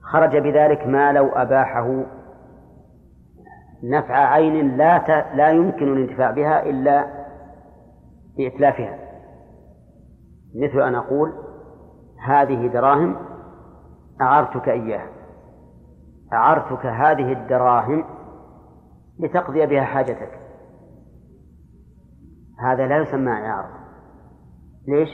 [0.02, 2.04] خرج بذلك ما لو أباحه.
[3.84, 5.36] نفع عين لا ت...
[5.36, 7.06] لا يمكن الانتفاع بها إلا
[8.38, 9.00] بإتلافها.
[10.56, 11.47] مثل أن أقول
[12.26, 13.16] هذه دراهم
[14.22, 15.10] أعرتك إياها.
[16.34, 18.04] أعرتك هذه الدراهم
[19.20, 20.40] لتقضي بها حاجتك.
[22.60, 23.70] هذا لا يسمى إعارة.
[24.88, 25.10] ليش؟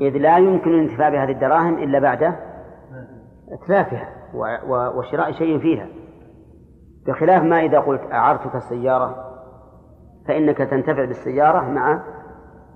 [0.00, 2.36] إذ لا يمكن الانتفاع بهذه الدراهم إلا بعد
[3.52, 4.08] إتلافها
[4.96, 5.86] وشراء شيء فيها.
[7.06, 9.30] بخلاف ما إذا قلت أعرتك السيارة
[10.28, 12.04] فإنك تنتفع بالسيارة مع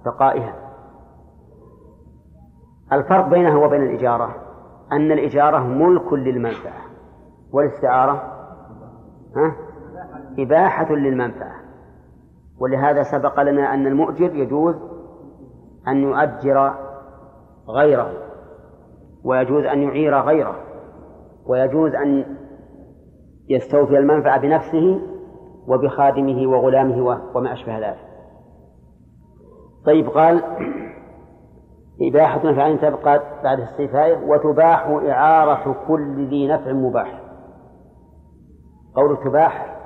[0.05, 0.64] بقائها.
[2.95, 4.35] الفرق بينها وبين الإجارة
[4.93, 6.83] أن الإجارة ملك للمنفعة.
[7.53, 8.13] والاستعارة؟
[9.37, 9.57] ها؟
[10.39, 11.55] إباحة للمنفعة.
[12.61, 14.75] ولهذا سبق لنا أن المؤجر يجوز
[15.89, 16.75] أن يؤجر
[17.69, 18.13] غيره
[19.25, 20.57] ويجوز أن يعير غيره
[21.47, 22.25] ويجوز أن
[23.49, 25.01] يستوفي المنفعة بنفسه
[25.69, 28.05] وبخادمه وغلامه وما أشبه ذلك.
[29.87, 30.43] طيب قال
[32.03, 37.21] إباحة نفع تبقى بعد استيفائه وتباح إعارة كل ذي نفع مباح.
[38.95, 39.77] قول تباح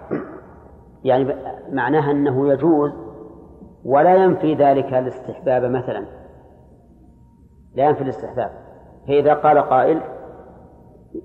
[1.04, 1.34] يعني
[1.72, 2.92] معناها أنه يجوز
[3.84, 6.04] ولا ينفي ذلك الاستحباب مثلا.
[7.74, 8.50] لا ينفي الاستحباب.
[9.08, 10.00] فإذا قال قائل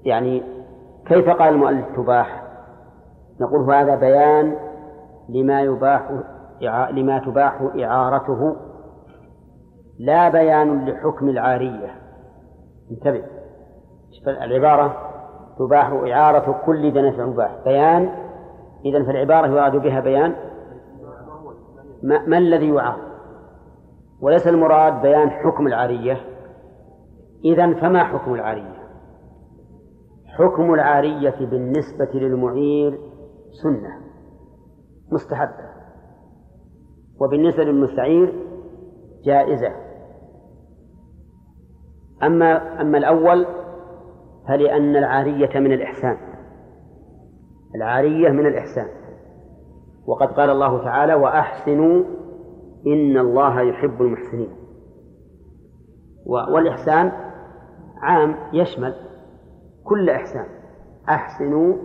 [0.06, 0.43] يعني
[1.06, 2.43] كيف قال المؤلف تباح؟
[3.41, 4.58] نقول هذا بيان
[5.30, 6.10] لما يباح
[6.91, 8.56] لما تباح إعارته
[10.04, 11.96] لا بيان لحكم العارية.
[12.92, 13.24] انتبه.
[14.28, 14.98] العبارة
[15.60, 18.10] تباح إعارة كل ذي نفع مباح بيان؟
[18.86, 20.36] إذا فالعبارة يراد بها بيان؟
[22.04, 23.00] ما, ما الذي يعار؟
[24.22, 26.18] وليس المراد بيان حكم العارية.
[27.46, 28.84] إذا فما حكم العارية؟
[30.38, 33.00] حكم العارية بالنسبة للمعير
[33.63, 34.00] سنة.
[35.12, 35.74] مستحبة.
[37.22, 38.34] وبالنسبة للمستعير
[39.26, 39.82] جائزة.
[42.26, 43.45] أما أما الأول
[44.47, 46.17] فلأن العارية من الإحسان.
[47.76, 48.88] العارية من الإحسان.
[50.07, 52.03] وقد قال الله تعالى وأحسنوا
[52.88, 54.49] إن الله يحب المحسنين.
[56.26, 57.11] والإحسان
[58.01, 58.95] عام يشمل
[59.84, 60.45] كل إحسان.
[61.09, 61.76] أحسنوا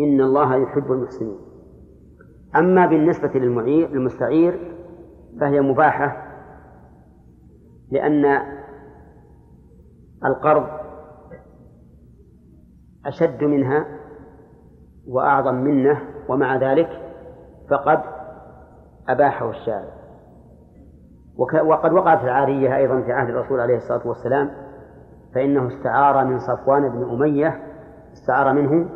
[0.00, 1.36] إن الله يحب المحسنين.
[2.56, 4.74] أما بالنسبة للمعير المستعير
[5.40, 6.24] فهي مباحة
[7.90, 8.42] لأن
[10.24, 10.66] القرض
[13.06, 13.86] أشد منها
[15.08, 16.88] وأعظم منه ومع ذلك
[17.70, 18.00] فقد
[19.08, 19.94] أباحه الشارع.
[21.64, 24.50] وقد وقعت العارية أيضا في عهد الرسول عليه الصلاة والسلام
[25.34, 27.62] فإنه استعار من صفوان بن أمية
[28.12, 28.88] استعار منه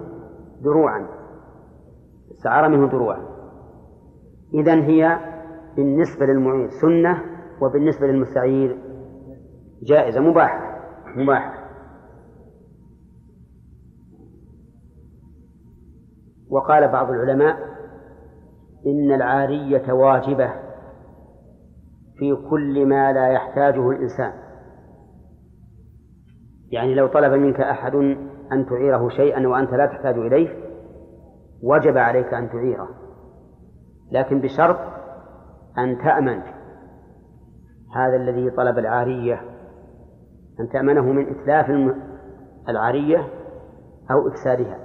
[0.60, 1.06] دروعا.
[2.30, 3.22] استعار منه دروعا.
[4.54, 5.18] إذا هي
[5.76, 7.22] بالنسبة للمعير سنة
[7.60, 8.78] وبالنسبة للمستعير
[9.82, 10.67] جائزة مباحة.
[11.16, 11.68] مباحة
[16.50, 17.56] وقال بعض العلماء
[18.86, 20.52] إن العارية واجبة
[22.18, 24.32] في كل ما لا يحتاجه الإنسان.
[26.70, 27.94] يعني لو طلب منك أحد
[28.52, 30.48] أن تعيره شيئا وأنت لا تحتاج إليه
[31.62, 32.88] وجب عليك أن تعيره.
[34.12, 34.78] لكن بشرط
[35.78, 36.42] أن تأمن
[37.94, 39.57] هذا الذي طلب العارية
[40.60, 41.94] أن تأمنه من إتلاف
[42.68, 43.28] العارية
[44.10, 44.78] أو إفسادها.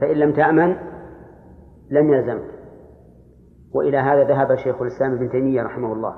[0.00, 0.76] فإن لم تأمن
[1.90, 2.50] لم يلزمك.
[3.74, 6.14] وإلى هذا ذهب شيخ الإسلام ابن تيمية رحمه الله.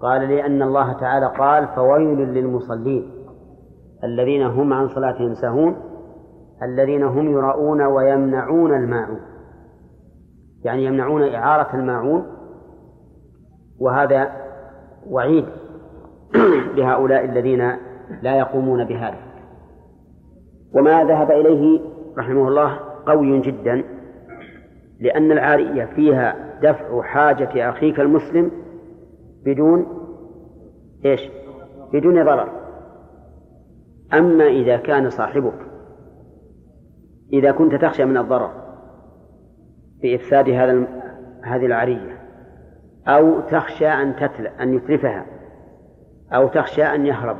[0.00, 3.12] قال لأن الله تعالى قال فويل للمصلين
[4.04, 5.76] الذين هم عن صلاتهم ساهون
[6.62, 9.20] الذين هم يراؤون ويمنعون الماعون.
[10.64, 12.26] يعني يمنعون إعارة الماعون
[13.80, 14.32] وهذا
[15.10, 15.44] وعيد.
[16.78, 17.72] لهؤلاء الذين
[18.22, 19.16] لا يقومون بهذا.
[20.74, 21.80] وما ذهب إليه
[22.18, 23.84] رحمه الله قوي جدا
[25.00, 28.50] لأن العارية فيها دفع حاجة أخيك المسلم
[29.44, 29.86] بدون
[31.04, 31.30] إيش؟
[31.92, 32.48] بدون ضرر.
[34.14, 35.68] أما إذا كان صاحبك
[37.32, 38.50] إذا كنت تخشى من الضرر
[40.02, 40.86] بإفساد هذا
[41.42, 42.18] هذه العارية
[43.08, 45.26] أو تخشى أن تتل أن يتلفها
[46.34, 47.36] أو تخشى أن يهرب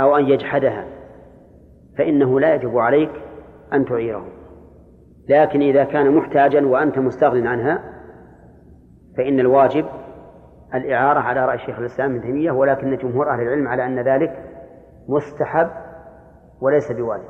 [0.00, 0.84] أو أن يجحدها
[1.98, 3.10] فإنه لا يجب عليك
[3.72, 4.26] أن تعيره.
[5.28, 7.84] لكن إذا كان محتاجا وأنت مستغن عنها
[9.16, 9.84] فإن الواجب
[10.74, 14.44] الإعارة على رأي شيخ الإسلام ابن تيمية ولكن جمهور أهل العلم على أن ذلك
[15.08, 15.70] مستحب
[16.60, 17.28] وليس بواجب.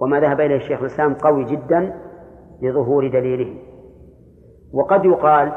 [0.00, 1.94] وما ذهب إليه الشيخ الإسلام قوي جدا
[2.62, 3.56] لظهور دليله.
[4.72, 5.52] وقد يقال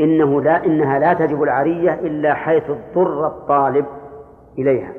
[0.00, 3.86] إنه لا إنها لا تجب العارية إلا حيث اضطر الطالب
[4.58, 4.94] إليها.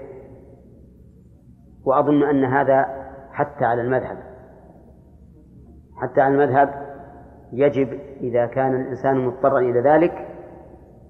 [1.85, 2.85] وأظن أن هذا
[3.31, 4.17] حتى على المذهب.
[6.01, 6.69] حتى على المذهب
[7.53, 10.27] يجب إذا كان الإنسان مضطرا إلى ذلك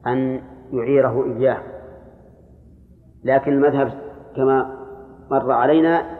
[0.07, 1.63] أن يعيره إياه.
[3.23, 3.91] لكن المذهب
[4.35, 4.79] كما
[5.31, 6.19] مر علينا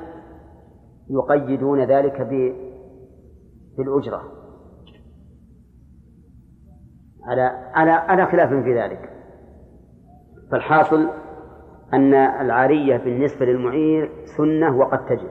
[1.10, 2.22] يقيدون ذلك
[3.78, 4.39] بالأجرة.
[7.30, 7.42] على
[7.74, 9.10] على على خلاف في ذلك.
[10.52, 11.10] فالحاصل
[11.94, 15.30] أن العارية بالنسبة للمعير سنة وقد تجب.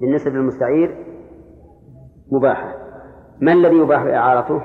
[0.00, 1.06] بالنسبة للمستعير
[2.32, 2.74] مباحة.
[3.40, 4.62] ما الذي يباح إعارته؟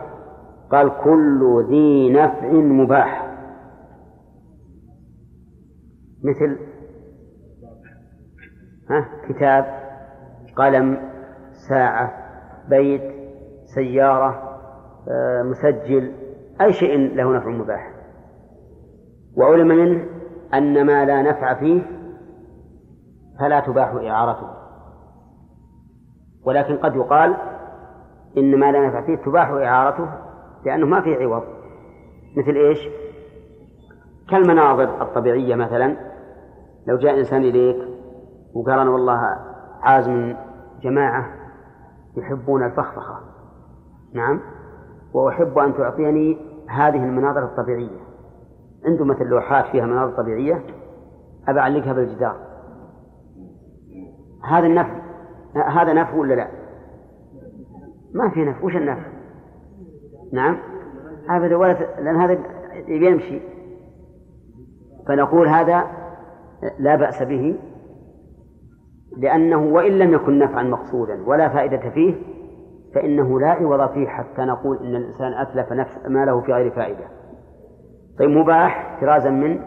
[0.72, 3.30] قال كل ذي نفع مباح.
[6.24, 6.60] مثل
[8.90, 9.66] ها؟ كتاب
[10.56, 10.98] قلم
[11.70, 12.14] ساعة
[12.70, 13.14] بيت
[13.76, 14.54] سيارة
[15.10, 16.23] آه، مسجل
[16.62, 17.94] أي شيء له نفع مباح.
[19.38, 20.06] وعلم منه
[20.54, 21.82] أن ما لا نفع فيه
[23.40, 24.48] فلا تباح إعارته.
[26.46, 27.36] ولكن قد يقال
[28.38, 30.10] إن ما لا نفع فيه تباح إعارته
[30.66, 31.44] لأنه ما فيه عوض.
[32.38, 32.80] مثل إيش؟
[34.30, 35.98] كالمناظر الطبيعية مثلا
[36.88, 37.88] لو جاء إنسان إليك
[38.54, 39.20] وقال أنا والله
[39.82, 40.36] عازم
[40.82, 41.26] جماعة
[42.18, 43.20] يحبون الفخفخة.
[44.14, 44.42] نعم؟
[45.14, 46.38] وأحب أن تعطيني
[46.70, 48.04] هذه المناظر الطبيعية
[48.86, 50.64] عنده مثل لوحات فيها مناظر طبيعية
[51.48, 52.36] أبى أعلقها بالجدار
[54.44, 55.04] هذا النفع
[55.56, 56.48] هذا نفع ولا لا؟
[58.14, 59.06] ما في نفع وش النفع؟
[60.34, 60.58] نعم
[61.30, 61.74] أبدا ولا.
[61.74, 62.40] لأن هذا
[62.88, 63.42] يمشي
[65.08, 65.84] فنقول هذا
[66.80, 67.56] لا بأس به
[69.18, 72.16] لأنه وإن لم يكن نفعا مقصودا ولا فائدة فيه
[72.96, 77.08] فإنه لا عوض فيه حتى نقول إن الإنسان أتلف نفس ماله في غير فائدة.
[78.20, 79.60] طيب مباح احترازا من؟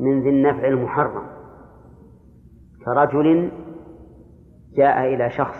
[0.00, 1.22] من ذي النفع المحرم.
[2.84, 3.52] كرجل
[4.76, 5.56] جاء إلى شخص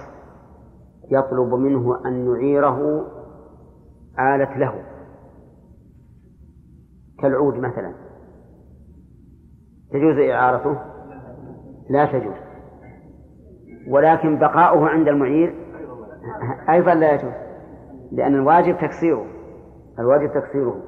[1.11, 3.07] يطلب منه أن يعيره
[4.19, 4.75] آلة له.
[7.23, 7.95] كالعود مثلا.
[9.93, 10.79] تجوز إعارته؟
[11.91, 12.37] لا تجوز.
[13.89, 15.60] ولكن بقاؤه عند المعير
[16.71, 17.33] أيضا لا يجوز
[18.13, 19.27] لأن الواجب تكسيره
[19.99, 20.83] الواجب تكسيره.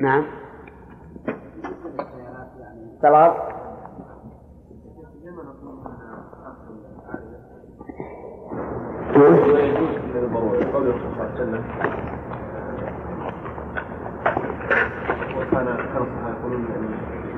[0.00, 0.24] نعم.
[3.02, 3.34] طلب.
[15.36, 15.66] وكان
[16.40, 16.88] يقولون يعني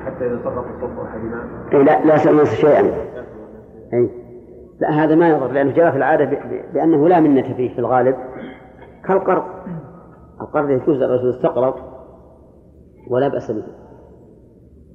[0.05, 0.65] حتى سقط
[1.73, 2.81] إيه لا لا سمس شيئا.
[3.93, 4.20] أي
[4.81, 6.37] لا هذا ما يضر لأنه جرى في العادة
[6.73, 8.15] بأنه لا منة فيه في الغالب.
[9.07, 9.43] كالقرض.
[10.41, 11.73] القرض يجوز الرجل يستقرض
[13.11, 13.63] ولا بأس به.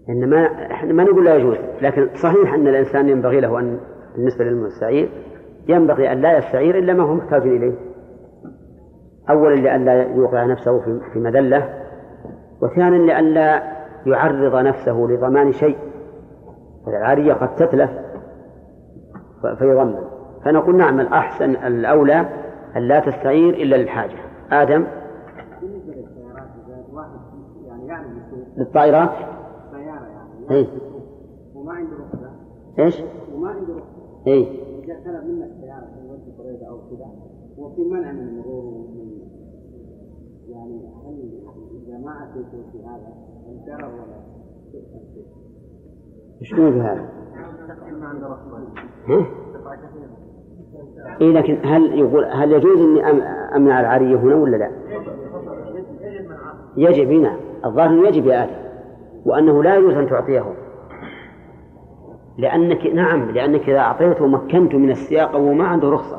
[0.09, 3.80] إنما إحنا ما نقول لا يجوز لكن صحيح أن الإنسان ينبغي له أن
[4.16, 5.09] بالنسبة للمستعير
[5.68, 7.74] ينبغي أن لا يستعير إلا ما هو محتاج إليه.
[9.30, 10.80] أولا لئلا يوقع نفسه
[11.12, 11.74] في- مذلة
[12.62, 13.62] وثانيا لئلا
[14.07, 15.76] يعرض نفسه لضمان شيء.
[16.87, 17.91] فالعارية قد تتلف
[19.41, 19.97] فيضمن
[20.45, 22.28] فنقول نعم الأحسن الأولى
[22.76, 24.18] أن لا تستعير إلا للحاجة.
[24.51, 24.87] آدم؟
[28.57, 29.11] للطائرات؟
[29.70, 30.07] سياره
[30.51, 30.66] يعني
[31.55, 31.97] وما عنده
[32.78, 33.03] إيش؟
[33.34, 34.47] وما عنده رخصه إيه.
[34.84, 37.07] اذا طلب منك سياره في وجه طريقه أو كذا
[37.59, 38.87] وفي منع من المرور
[40.49, 41.30] يعني هل
[41.87, 43.12] اذا ما اتيتوا في هذا؟
[43.49, 44.26] الضرر ولا
[46.41, 47.96] إيش نقول بهذا؟ ما عنده رخصه
[49.09, 49.27] ها؟
[51.21, 54.71] إيه لكن هل يقول هل يجوز إني أم- أمنع العارية هنا ولا لا؟
[56.77, 57.37] يجب إي نعم.
[57.65, 58.53] الظاهر يجب يا آدم.
[59.27, 60.45] وأنه لا يجوز أن تعطيه.
[62.39, 66.19] لأنك نعم لأنك إذا أعطيته مكنته من السياق وهو ما عنده رخصة.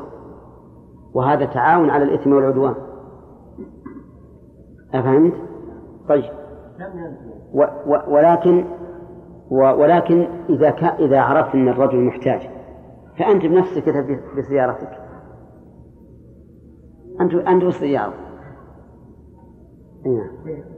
[1.14, 2.74] وهذا تعاون على الإثم والعدوان.
[4.94, 5.32] أفهمت؟
[6.08, 6.24] طيب.
[7.54, 8.64] و و ولكن
[9.50, 12.50] ولكن إذا كان إذا عرفت أن الرجل محتاج
[13.18, 14.98] فأنت بنفسك تذهب بسيارتك.
[17.20, 18.14] أنت أنت والسيارة
[20.06, 20.30] نعم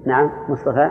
[0.07, 0.91] نعم مصطفى؟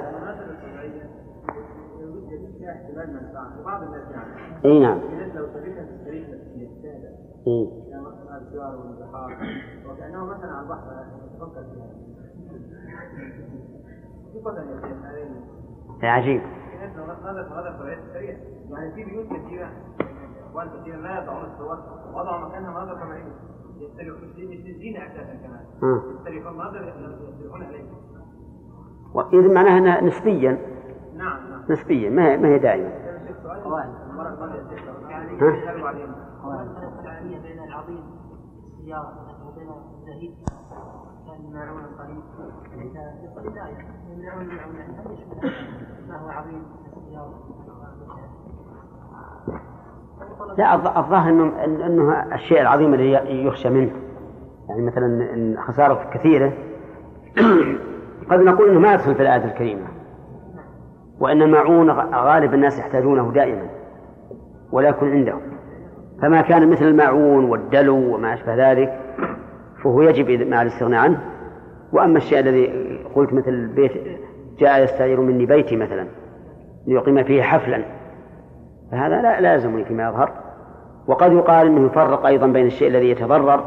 [4.66, 5.00] اي نعم.
[9.90, 10.90] وكأنه على البحر
[16.04, 16.42] عجيب.
[17.20, 18.38] نظر هذا الطريقة السريع
[18.70, 19.70] يعني في بيوت كثيرة
[20.50, 21.78] إخوان كثيرة لا يضعون الصور.
[22.14, 23.24] وضعوا مكانها مناظر كما هي
[23.78, 24.30] يستريحون.
[24.30, 25.66] مش للزينة أساسا كمان.
[26.18, 26.54] يستريحون.
[26.54, 26.94] مناظر
[27.30, 27.86] يستريحون عليها.
[29.14, 30.58] وإذا معناها نسبيا.
[31.18, 31.64] نعم نعم.
[31.70, 32.10] نسبيا.
[32.10, 33.10] ما هي ما هي دائما
[37.04, 38.04] يعني بين العظيم
[38.80, 39.14] السيارة
[39.48, 40.36] وبين الزهيد
[41.28, 41.84] كان يمنعون
[43.34, 43.78] في البداية
[44.12, 45.52] يمنعون المعونة هل يشمل
[46.10, 46.64] ما هو عظيم
[50.58, 53.92] لا الظ- الظاهر إنه إنه الشيء العظيم الذي ي- يخشى منه.
[54.70, 56.54] يعني مثلا إن خسارة كثيرة
[58.32, 59.86] قد نقول إنه ما يدخل في الآية الكريمة.
[61.20, 63.68] وان المعون غالب الناس يحتاجونه دائما
[64.72, 65.42] ولا يكون عندهم.
[66.22, 69.00] فما كان مثل المعون والدلو وما أشبه ذلك
[69.84, 71.20] فهو يجب مع الاستغناء عنه.
[71.94, 72.68] وأما الشيء الذي
[73.16, 73.92] قلت مثل البيت
[74.60, 76.08] جاء يستعير مني بيتي مثلا.
[76.90, 77.86] ليقيم فيه حفلا.
[78.92, 80.32] فهذا لا لا يلزمني فيما يظهر.
[81.08, 83.64] وقد يقال إنه يفرق أيضا بين الشيء الذي يتضرر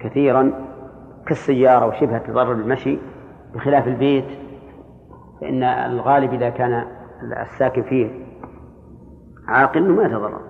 [0.00, 0.52] كثيرا
[1.26, 2.98] كالسيارة وشبه التضرر بالمشي
[3.54, 4.28] بخلاف البيت.
[5.40, 6.84] فإن الغالب إذا كان
[7.40, 8.10] الساكن فيه
[9.48, 10.40] عاقل ما يتضرر.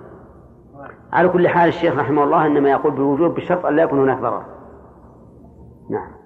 [1.12, 4.44] على كل حال الشيخ رحمه الله إنما يقول بالوجوب بشرط أن لا يكون هناك ضرر.
[5.90, 6.23] نعم.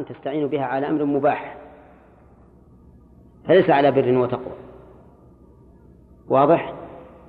[0.00, 1.56] أن تستعين بها على أمر مباح.
[3.48, 4.52] فليس على بر وتقوى.
[6.28, 6.72] واضح؟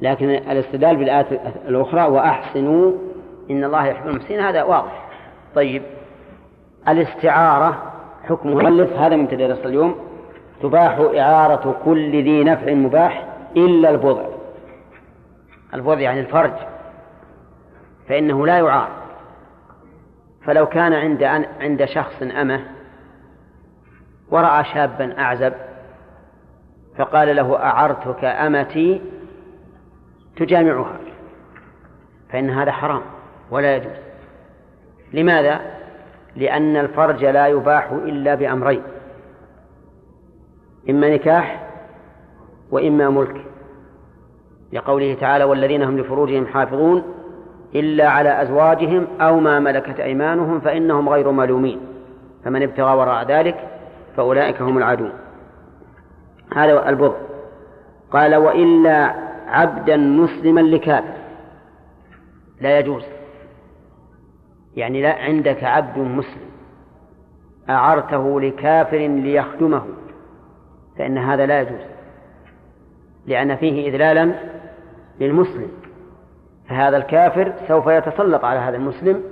[0.02, 2.92] لكن الاستدلال بالآية الأخرى وأحسنوا
[3.52, 5.10] إن الله يحب المحسنين هذا واضح.
[5.56, 5.84] طيب
[6.88, 7.94] الاستعارة
[8.24, 9.96] حكمه مؤلف هذا من تدرس اليوم.
[10.62, 14.26] تباح إعارة كل ذي نفع مباح إلا البضع.
[15.74, 16.54] البضع يعني الفرج.
[18.08, 19.01] فإنه لا يعار.
[20.46, 21.24] فلو كان عند
[21.62, 22.62] عند شخص أمه
[24.32, 25.54] ورأى شابا أعزب
[26.98, 29.02] فقال له أعرتك أمتي
[30.36, 31.00] تجامعها
[32.30, 33.02] فإن هذا حرام
[33.52, 33.92] ولا يجوز
[35.14, 35.62] لماذا؟
[36.36, 38.84] لأن الفرج لا يباح إلا بأمرين
[40.90, 41.68] إما نكاح
[42.72, 43.46] وإما ملك
[44.74, 47.21] لقوله تعالى والذين هم لفروجهم حافظون
[47.76, 51.80] إلا على أزواجهم أو ما ملكت أيمانهم فإنهم غير ملومين.
[52.46, 53.68] فمن ابتغى وراء ذلك
[54.18, 55.12] فأولئك هم العادون
[56.56, 57.16] هذا البضع
[58.12, 59.16] قال وإلا
[59.48, 61.14] عبدا مسلما لكافر.
[62.62, 63.04] لا يجوز.
[64.76, 66.52] يعني لا عندك عبد مسلم
[67.70, 69.84] أعرته لكافر ليخدمه.
[70.98, 71.82] فإن هذا لا يجوز.
[73.28, 74.32] لأن فيه إذلالا
[75.20, 75.81] للمسلم.
[76.72, 79.24] فهذا الكافر سوف يتسلط على هذا المسلم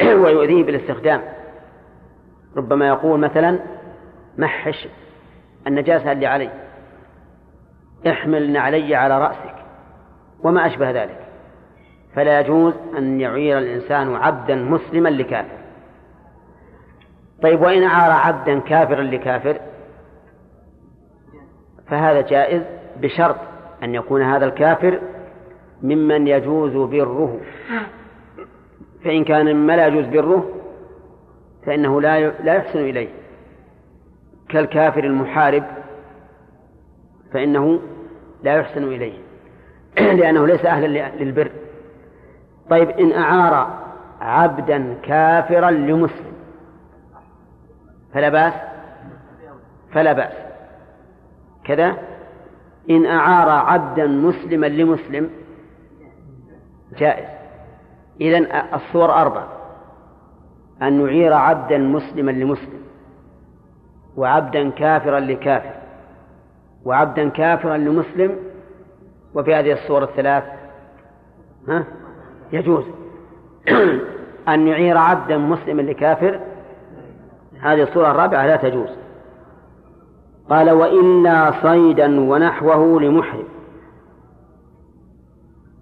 [0.22, 1.22] ويؤذيه بالاستخدام.
[2.56, 3.58] ربما يقول مثلا
[4.38, 4.88] محش
[5.66, 6.50] النجاسة اللي علي
[8.06, 9.54] احمل علي على رأسك
[10.42, 11.18] وما أشبه ذلك.
[12.14, 15.58] فلا يجوز أن يعير الإنسان عبدا مسلما لكافر.
[17.42, 19.60] طيب وإن أعار عبدا كافرا لكافر
[21.86, 22.62] فهذا جائز
[22.96, 23.36] بشرط
[23.82, 25.00] أن يكون هذا الكافر
[25.82, 27.40] ممن يجوز بره.
[29.04, 30.48] فإن كان مما لا يجوز بره
[31.66, 33.08] فإنه لا لا يحسن إليه.
[34.48, 35.64] كالكافر المحارب
[37.32, 37.80] فإنه
[38.42, 39.18] لا يحسن إليه.
[40.18, 41.50] لأنه ليس أهلا للبر.
[42.70, 43.80] طيب إن أعار
[44.20, 46.32] عبدا كافرا لمسلم
[48.14, 48.54] فلا بأس؟
[49.92, 50.32] فلا بأس.
[51.64, 51.96] كذا؟
[52.90, 55.30] إن أعار عبدا مسلما لمسلم
[56.98, 57.28] جائز.
[58.20, 59.60] إذن الصور أربع.
[60.82, 62.80] أن نعير عبدا مسلما لمسلم
[64.16, 65.74] وعبدا كافرا لكافر
[66.84, 68.36] وعبدا كافرا لمسلم
[69.34, 70.44] وفي هذه الصور الثلاث
[71.68, 71.84] ها؟
[72.52, 72.84] يجوز.
[74.48, 76.40] أن يعير عبدا مسلما لكافر
[77.60, 78.88] هذه الصورة الرابعة لا تجوز.
[80.50, 83.48] قال وإلا صيدا ونحوه لمحرم.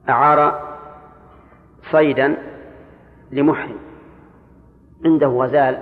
[0.09, 0.68] أعار
[1.91, 2.37] صيدا
[3.31, 3.79] لمحرم.
[5.05, 5.79] عنده غزال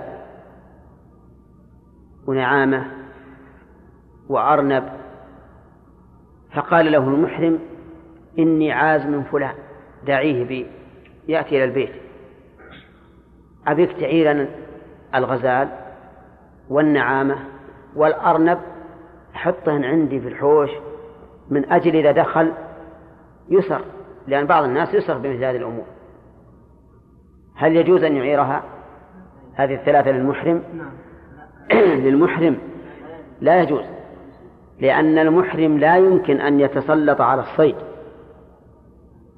[2.27, 2.85] ونعامة
[4.29, 4.89] وأرنب.
[6.53, 7.59] فقال له المحرم
[8.39, 9.55] إني عاز من فلان.
[10.05, 10.67] دعيه بي.
[11.27, 11.91] يأتي إلى البيت.
[13.67, 14.47] أبيك تعيرا
[15.15, 15.69] الغزال
[16.69, 17.37] والنعامة
[17.95, 18.59] والأرنب.
[19.33, 20.69] حطهن عندي في الحوش.
[21.49, 22.53] من أجل إذا دخل
[23.49, 23.81] يسر.
[24.27, 25.96] لأن بعض الناس يسر بمثل هذه الأمور.
[27.57, 28.63] هل يجوز أن يعيرها؟
[29.55, 30.63] هذه الثلاثة للمحرم؟
[32.05, 32.57] للمحرم
[33.41, 33.83] لا يجوز
[34.79, 37.75] لأن المحرم لا يمكن أن يتسلط على الصيد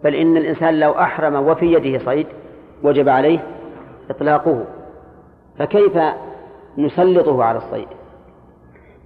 [0.03, 2.27] بل إن الإنسان لو أحرم وفي يده صيد
[2.83, 3.39] وجب عليه
[4.09, 4.65] إطلاقه
[5.59, 5.97] فكيف
[6.77, 7.87] نسلطه على الصيد؟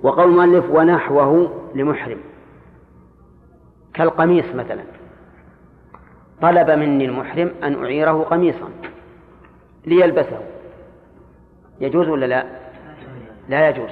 [0.04, 2.18] وقول المؤلف ونحوه لمحرم
[3.94, 4.84] كالقميص مثلا
[6.42, 8.70] طلب مني المحرم أن أعيره قميصا
[9.86, 10.40] ليلبسه.
[11.82, 12.46] يجوز ولا لا؟
[13.50, 13.90] لا يجوز.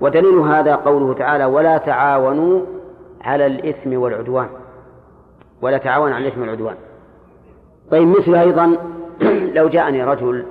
[0.00, 2.60] ودليل هذا قوله تعالى ولا تعاونوا
[3.20, 4.48] على الإثم والعدوان.
[5.62, 6.76] ولا تعاون على الإثم والعدوان.
[7.90, 8.76] طيب مثل أيضا
[9.56, 10.46] لو جاءني رجل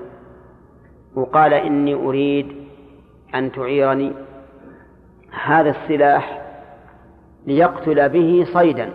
[1.16, 2.48] وقال إني أريد
[3.36, 4.14] أن تعيرني
[5.44, 6.42] هذا السلاح
[7.48, 8.90] ليقتل به صيدا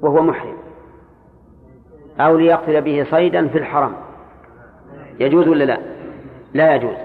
[0.00, 0.63] وهو محرم.
[2.20, 3.94] أو ليقتل به صيدا في الحرم.
[5.20, 5.78] يجوز ولا لا؟
[6.54, 6.96] لا يجوز.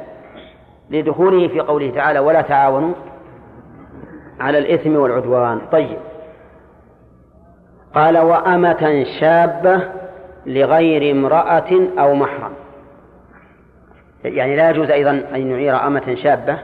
[0.89, 2.93] لدخوله في قوله تعالى ولا تعاونوا
[4.39, 5.97] على الإثم والعدوان طيب.
[7.95, 9.81] قال وأمة شابة
[10.45, 12.51] لغير امرأة أو محرم
[14.23, 16.57] يعني لا يجوز أيضا أن يعير أمة شابة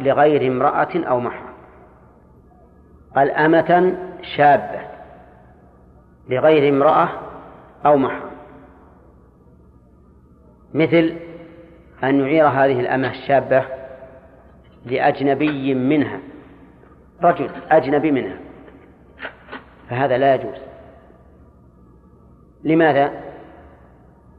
[0.00, 1.54] لغير امرأة أو محرم.
[3.16, 3.94] قال أمة
[4.36, 4.80] شابة
[6.28, 7.08] لغير امرأة
[7.86, 8.30] أو محرم.
[10.74, 11.16] مثل
[12.04, 13.64] أن يعير هذه الأمة الشابة
[14.86, 16.20] لأجنبي منها
[17.22, 18.36] رجل أجنبي منها.
[19.90, 20.58] فهذا لا يجوز.
[22.64, 23.10] لماذا؟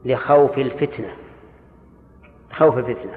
[0.04, 1.08] لخوف الفتنة
[2.52, 3.14] خوف الفتنة.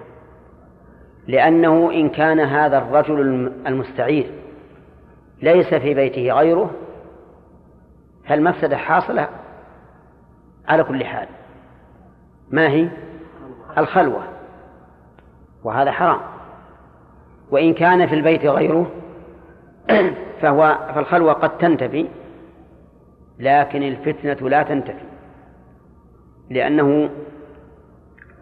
[1.28, 3.20] لأنه إن كان هذا الرجل
[3.68, 4.32] المستعير
[5.42, 6.72] ليس في بيته غيره
[8.30, 9.30] فالمفسدة حاصلة
[10.68, 11.28] على كل حال.
[12.52, 12.90] ما هي؟
[13.78, 14.24] الخلوة.
[15.64, 16.20] وهذا حرام.
[17.52, 18.92] وإن كان في البيت غيره
[20.42, 22.08] فهو فالخلوة قد تنتفي
[23.40, 25.06] لكن الفتنة لا تنتفي.
[26.50, 27.10] لأنه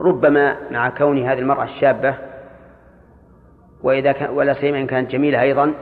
[0.02, 2.16] ربما مع كون هذه المرأة الشابة
[3.84, 5.74] وإذا كان ولا سيما إن كانت جميلة أيضا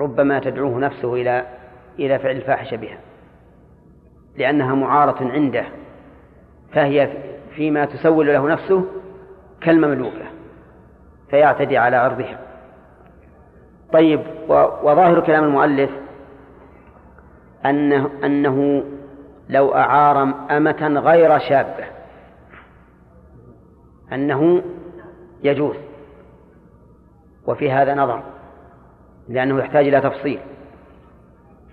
[0.00, 1.57] ربما تدعوه نفسه إلى
[1.98, 2.98] إلى فعل الفاحشة بها
[4.36, 5.64] لأنها معارة عنده
[6.72, 7.10] فهي
[7.56, 8.84] فيما تسول له نفسه
[9.60, 10.26] كالمملوكة
[11.30, 12.38] فيعتدي على عرضها
[13.92, 14.20] طيب
[14.82, 15.90] وظاهر كلام المؤلف
[17.66, 18.84] أنه, أنه
[19.48, 21.84] لو أعار أمة غير شابة
[24.12, 24.62] أنه
[25.42, 25.76] يجوز
[27.46, 28.22] وفي هذا نظر
[29.28, 30.40] لأنه يحتاج إلى تفصيل.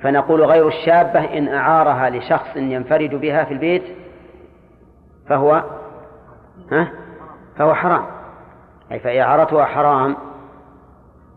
[0.01, 3.83] فنقول غير الشابة إن أعارها لشخص ينفرد بها في البيت
[5.27, 5.63] فهو
[6.71, 6.91] ها؟
[7.57, 8.05] فهو حرام.
[8.91, 10.15] أي فإعارتها حرام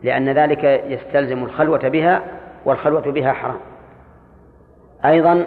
[0.02, 2.22] لأن ذلك يستلزم الخلوة بها
[2.64, 3.60] والخلوة بها حرام.
[5.04, 5.46] أيضا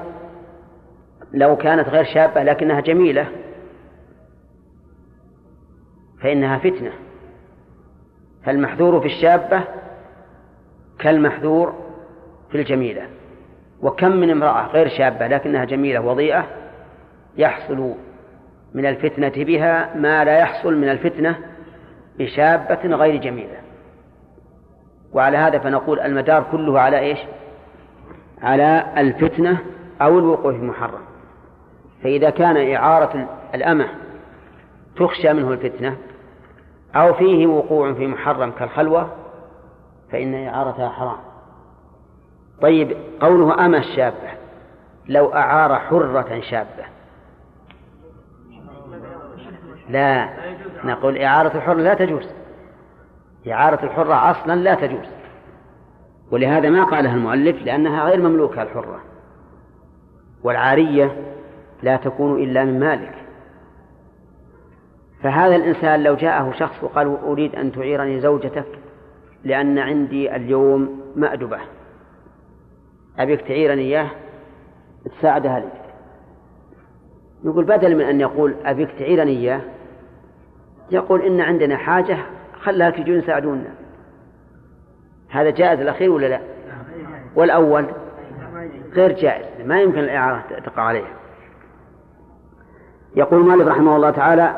[1.33, 3.27] لو كانت غير شابة لكنها جميلة
[6.21, 6.91] فإنها فتنة.
[8.45, 9.63] فالمحذور في الشابة
[10.99, 11.90] كالمحذور
[12.51, 13.07] في الجميلة.
[13.81, 16.45] وكم من امرأة غير شابة لكنها جميلة وضيئة
[17.37, 17.93] يحصل
[18.73, 21.35] من الفتنة بها ما لا يحصل من الفتنة
[22.19, 23.57] بشابة غير جميلة.
[25.13, 27.19] وعلى هذا فنقول المدار كله على إيش؟
[28.41, 29.57] على الفتنة
[30.01, 31.01] أو الوقوع في المحرم.
[32.03, 33.87] فإذا كان إعارة الأمة
[34.95, 35.97] تخشى منه الفتنة
[36.95, 39.09] أو فيه وقوع في محرم كالخلوة
[40.11, 41.30] فإن إعارتها حرام.
[42.61, 44.31] طيب قوله أمة شابة
[45.07, 46.85] لو أعار حرة شابة.
[49.89, 50.29] لا
[50.83, 52.27] نقول إعارة الحرة لا تجوز.
[53.47, 55.07] إعارة الحرة أصلا لا تجوز.
[56.31, 58.99] ولهذا ما قالها المؤلف لأنها غير مملوكة الحرة.
[60.43, 61.15] والعارية
[61.83, 63.13] لا تكون إلا من مالك.
[65.23, 68.67] فهذا الإنسان لو جاءه شخص وقال أريد أن تعيرني زوجتك
[69.43, 71.59] لأن عندي اليوم مأدبة.
[73.19, 74.09] أبيك تعيرني إياه
[75.05, 75.67] تساعدها لي.
[77.43, 79.61] يقول بدل من أن يقول أبيك تعيرني إياه
[80.91, 82.17] يقول إن عندنا حاجة
[82.61, 83.73] خلها تجون يساعدونا.
[85.29, 86.41] هذا جائز الأخير ولا لا؟
[87.35, 87.85] والأول
[88.93, 91.05] غير جائز ما يمكن الإعارة تقع عليه.
[93.15, 94.55] يقول مالك رحمه الله تعالى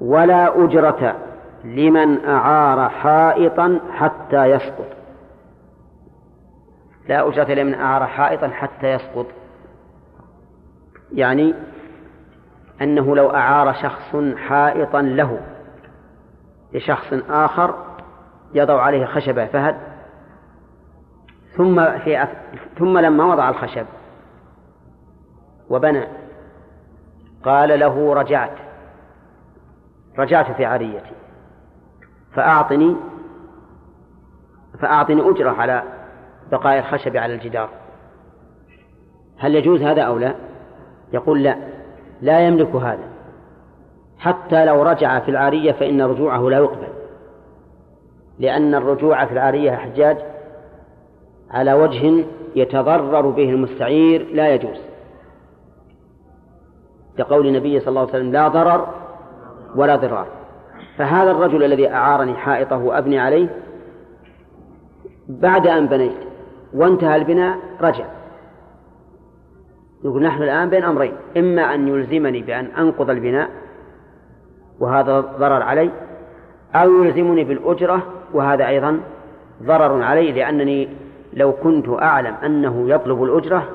[0.00, 1.16] ولا أجرة
[1.64, 4.99] لمن أعار حائطا حتى يسقط.
[7.08, 9.26] لا أجرة لمن أعار حائطا حتى يسقط.
[11.12, 11.54] يعني
[12.82, 15.40] أنه لو أعار شخص حائطا له
[16.72, 17.74] لشخص آخر
[18.54, 19.76] يضع عليه خشبة فهد
[21.56, 22.28] ثم في أف...
[22.78, 23.86] ثم لما وضع الخشب
[25.70, 26.06] وبنى
[27.44, 28.56] قال له رجعت
[30.18, 31.12] رجعت في عريتي
[32.34, 32.96] فأعطني
[34.80, 35.82] فأعطني أجرة على
[36.52, 37.68] بقاء الخشب على الجدار.
[39.38, 40.34] هل يجوز هذا أو لا؟
[41.12, 41.56] يقول لا
[42.22, 43.10] لا يملك هذا.
[44.18, 46.88] حتى لو رجع في العارية فإن رجوعه لا يقبل.
[48.38, 50.16] لأن الرجوع في العارية حجاج
[51.50, 52.24] على وجه
[52.56, 54.80] يتضرر به المستعير لا يجوز.
[57.18, 58.88] كقول النبي صلى الله عليه وسلم لا ضرر
[59.74, 60.26] ولا ضرار.
[60.96, 63.48] فهذا الرجل الذي أعارني حائطه وأبني عليه
[65.28, 66.29] بعد أن بنيت
[66.74, 68.04] وانتهى البناء رجع.
[70.04, 73.50] يقول نحن الآن بين أمرين إما أن يلزمني بأن أنقض البناء
[74.80, 75.90] وهذا ضرر علي
[76.74, 78.02] أو يلزمني بالأجرة
[78.32, 79.00] وهذا أيضا
[79.62, 80.88] ضرر علي لأنني
[81.32, 83.68] لو كنت أعلم أنه يطلب الأجرة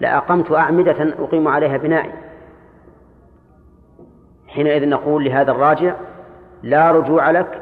[0.00, 2.12] لأقمت أعمدة أقيم عليها بنائي.
[4.48, 5.94] حينئذ نقول لهذا الراجع
[6.62, 7.60] لا رجوع لك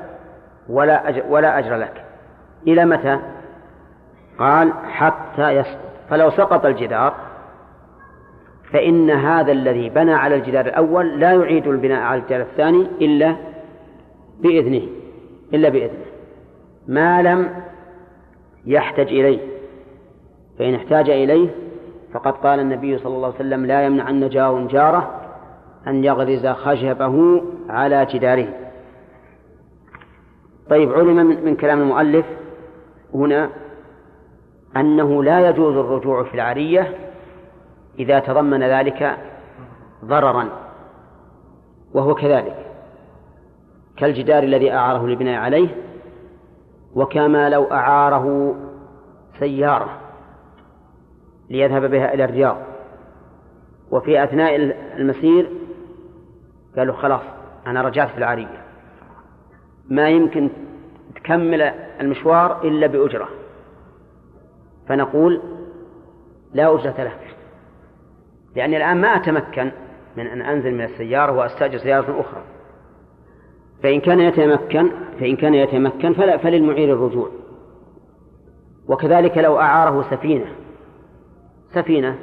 [0.69, 2.05] ولا أجر, ولا أجر لك.
[2.67, 3.19] إلى متى؟
[4.39, 5.93] قال حتى يسقط.
[6.11, 7.15] فلو سقط الجدار
[8.73, 13.37] فإن هذا الذي بنى على الجدار الأول لا يعيد البناء على الجدار الثاني إلا
[14.41, 14.83] بإذنه
[15.55, 16.05] إلا بإذنه.
[16.89, 17.51] ما لم
[18.67, 19.39] يحتج إليه
[20.59, 21.49] فإن احتاج إليه
[22.13, 25.21] فقد قال النبي صلى الله عليه وسلم لا يمنعن جار جاره
[25.87, 28.49] أن يغرز خشبه على جداره.
[30.71, 32.27] طيب علم من كلام المؤلف
[33.15, 33.51] هنا
[34.77, 36.95] أنه لا يجوز الرجوع في العرية
[37.99, 39.19] إذا تضمن ذلك
[40.05, 40.49] ضررا
[41.95, 42.67] وهو كذلك
[43.97, 45.69] كالجدار الذي أعاره للبناء عليه
[46.95, 48.55] وكما لو أعاره
[49.39, 49.99] سيارة
[51.51, 52.57] ليذهب بها إلى الرياض.
[53.91, 54.57] وفي أثناء
[54.97, 55.51] المسير
[56.77, 57.23] قالوا خلاص
[57.67, 58.63] أنا رجعت في العرية
[59.89, 60.51] ما يمكن
[61.15, 61.63] تكمل
[62.01, 63.29] المشوار إلا بأجرة.
[64.93, 65.41] فنقول
[66.55, 67.13] لا أجرة له.
[68.57, 69.73] لأني الآن ما أتمكن
[70.17, 72.43] من أن أنزل من السيارة وأستأجر سيارة أخرى.
[73.83, 74.91] فإن كان يتمكن
[75.21, 77.29] فإن كان يتمكن فلا فللمعير الرجوع.
[78.89, 80.47] وكذلك لو أعاره سفينة.
[81.75, 82.19] سفينة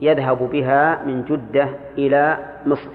[0.00, 2.90] يذهب بها من جدة إلى مصر.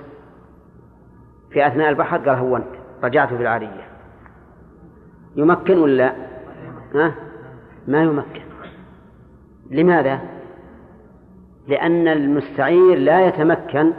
[1.52, 2.68] في أثناء البحر قال هونت
[3.04, 3.88] رجعت في العارية
[5.36, 6.16] يمكن ولا لا؟
[6.96, 7.16] ها؟
[7.88, 8.45] ما يمكن.
[9.70, 10.20] لماذا؟
[11.68, 13.94] لأن المستعير لا يتمكن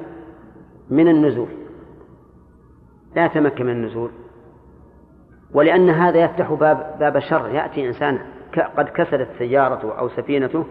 [0.91, 1.49] من النزول.
[3.17, 4.11] لا يتمكن من النزول.
[5.55, 7.49] ولأن هذا يفتح باب باب شر.
[7.49, 8.19] يأتي إنسان
[8.77, 10.65] قد كسرت سيارته أو سفينته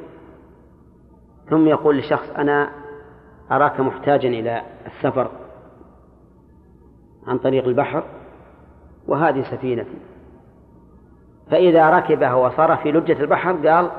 [1.49, 2.69] ثم يقول لشخص أنا
[3.51, 5.31] أراك محتاجا إلى السفر
[7.27, 8.03] عن طريق البحر
[9.07, 9.97] وهذه سفينتي.
[11.51, 13.91] فإذا ركبها وصار في لجة البحر قال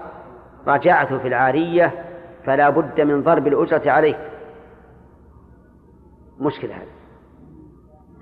[0.66, 2.04] رجعت في العارية
[2.44, 4.18] فلا بد من ضرب الأجرة عليك
[6.40, 6.96] مشكلة هذا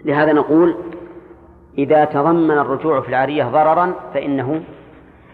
[0.05, 0.77] لهذا نقول
[1.79, 4.63] إذا تضمن الرجوع في العارية ضررا فإنه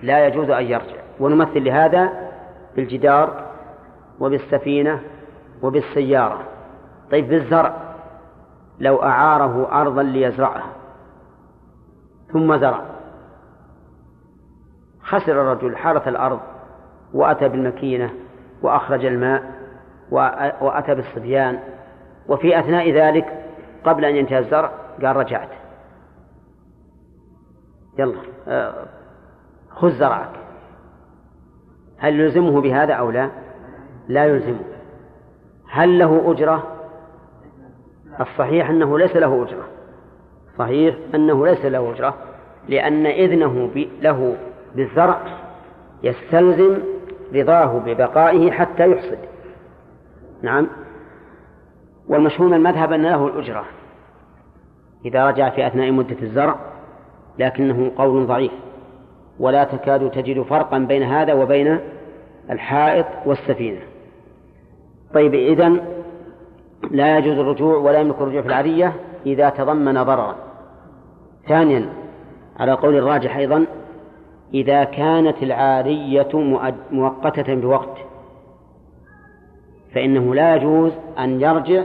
[0.03, 1.01] لا يجوز أن يرجع.
[1.21, 2.31] ونمثل لهذا
[2.77, 3.47] بالجدار
[4.21, 5.03] وبالسفينة
[5.63, 6.43] وبالسيارة.
[7.11, 7.75] طيب بالزرع.
[8.79, 10.73] لو أعاره أرضا ليزرعها.
[12.33, 12.85] ثم زرع.
[15.03, 16.41] خسر الرجل حارة الأرض.
[17.15, 18.11] وأتى بالمكينة
[18.63, 19.43] وأخرج الماء
[20.61, 21.59] وأتى بالصبيان.
[22.29, 23.45] وفي أثناء ذلك
[23.85, 24.71] قبل أن ينتهي الزرع
[25.03, 25.49] قال رجعت.
[27.99, 28.75] يلا آه،
[29.71, 30.31] خذ زرعك.
[31.99, 33.31] هل يلزمه بهذا أو لا؟
[34.09, 34.65] لا يلزمه.
[35.71, 36.77] هل له أجرة؟
[38.21, 39.65] الصحيح أنه ليس له أجرة.
[40.59, 42.15] صحيح أنه ليس له أجرة
[42.69, 43.71] لأن إذنه
[44.03, 44.37] له
[44.75, 45.21] بالزرع
[46.03, 46.79] يستلزم
[47.35, 49.19] رضاه ببقائه حتى يحصد.
[50.43, 50.67] نعم.
[52.09, 53.65] والمشهور من المذهب أن له الأجرة.
[55.05, 56.57] إذا رجع في أثناء مدة الزرع
[57.39, 58.53] لكنه قول ضعيف.
[59.39, 61.79] ولا تكاد تجد فرقا بين هذا وبين
[62.51, 63.81] الحائط والسفينة.
[65.15, 65.81] طيب إذن
[66.91, 68.93] لا يجوز الرجوع ولا يملك الرجوع في العادية
[69.27, 70.37] إذا تضمن ضررا.
[71.49, 71.89] ثانيا
[72.61, 73.67] على قول الراجح أيضا
[74.55, 76.29] إذا كانت العارية
[76.91, 77.99] مؤقتة بوقت
[79.95, 81.85] فإنه لا يجوز أن يرجع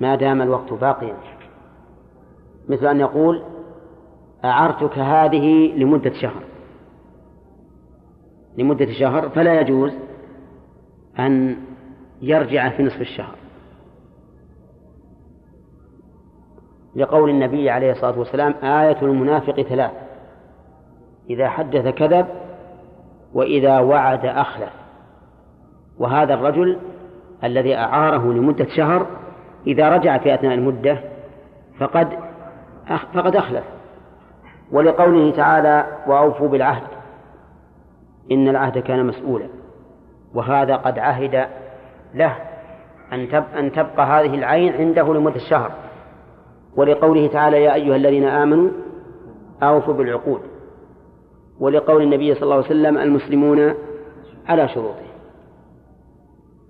[0.00, 1.16] ما دام الوقت باقيا.
[2.68, 3.42] مثل أن يقول
[4.44, 6.42] أعرتك هذه لمدة شهر.
[8.58, 9.92] لمدة شهر فلا يجوز
[11.18, 11.56] أن
[12.22, 13.34] يرجع في نصف الشهر.
[16.96, 20.03] لقول النبي عليه الصلاة والسلام آية المنافق ثلاث.
[21.30, 22.26] إذا حدث كذب
[23.34, 24.72] وإذا وعد أخلف.
[25.98, 26.78] وهذا الرجل
[27.44, 29.06] الذي أعاره لمدة شهر
[29.66, 30.98] إذا رجع في أثناء المدة
[31.78, 32.08] فقد
[33.14, 33.64] فقد أخلف.
[34.72, 36.82] ولقوله تعالى وأوفوا بالعهد.
[38.32, 39.46] إن العهد كان مسؤولا.
[40.34, 41.46] وهذا قد عهد
[42.14, 42.36] له
[43.12, 45.70] أن أن تبقى هذه العين عنده لمدة شهر.
[46.76, 48.70] ولقوله تعالى يا أيها الذين آمنوا
[49.62, 50.53] أوفوا بالعقود.
[51.60, 53.74] ولقول النبي صلى الله عليه وسلم المسلمون
[54.48, 55.04] على شروطه.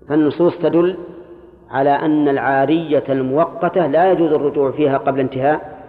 [0.09, 0.97] فالنصوص تدل
[1.71, 5.85] على أن العارية المؤقتة لا يجوز الرجوع فيها قبل انتهاء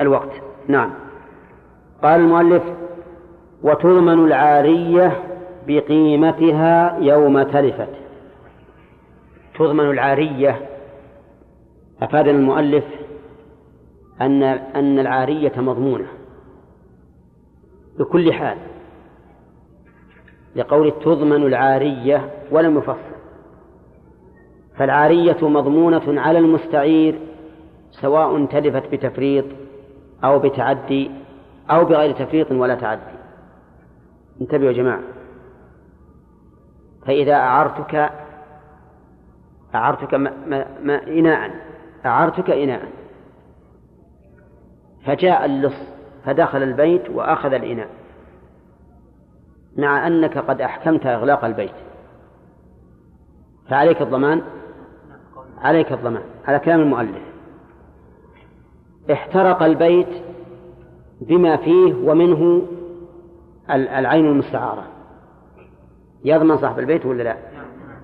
[0.00, 0.30] الوقت.
[0.68, 0.90] نعم.
[2.02, 2.62] قال المؤلف
[3.62, 5.22] وتضمن العارية
[5.66, 7.88] بقيمتها يوم تلفت.
[9.58, 10.60] تضمن العارية.
[12.02, 12.84] أفاد المؤلف
[14.20, 16.06] أن أن العارية مضمونة.
[17.98, 18.58] بكل حال
[20.56, 23.14] لقول تضمن العارية ولم يفصل.
[24.76, 27.20] فالعارية مضمونة على المستعير
[27.90, 29.44] سواء تلفت بتفريط
[30.24, 31.10] أو بتعدي
[31.70, 33.14] أو بغير تفريط ولا تعدي.
[34.40, 35.00] انتبهوا يا جماعة.
[37.06, 38.10] فإذا أعرتك
[39.74, 41.50] أعرتك ما ما إناء
[42.06, 42.88] أعرتك إناء
[45.06, 45.93] فجاء اللص.
[46.24, 47.88] فدخل البيت وأخذ الإناء.
[49.76, 51.74] مع أنك قد أحكمت إغلاق البيت.
[53.68, 54.42] فعليك الضمان؟
[55.58, 57.22] عليك الضمان على كلام المؤلف.
[59.12, 60.08] احترق البيت
[61.20, 62.62] بما فيه ومنه
[63.70, 64.84] العين المستعارة.
[66.24, 67.36] يضمن صاحب البيت ولا لا؟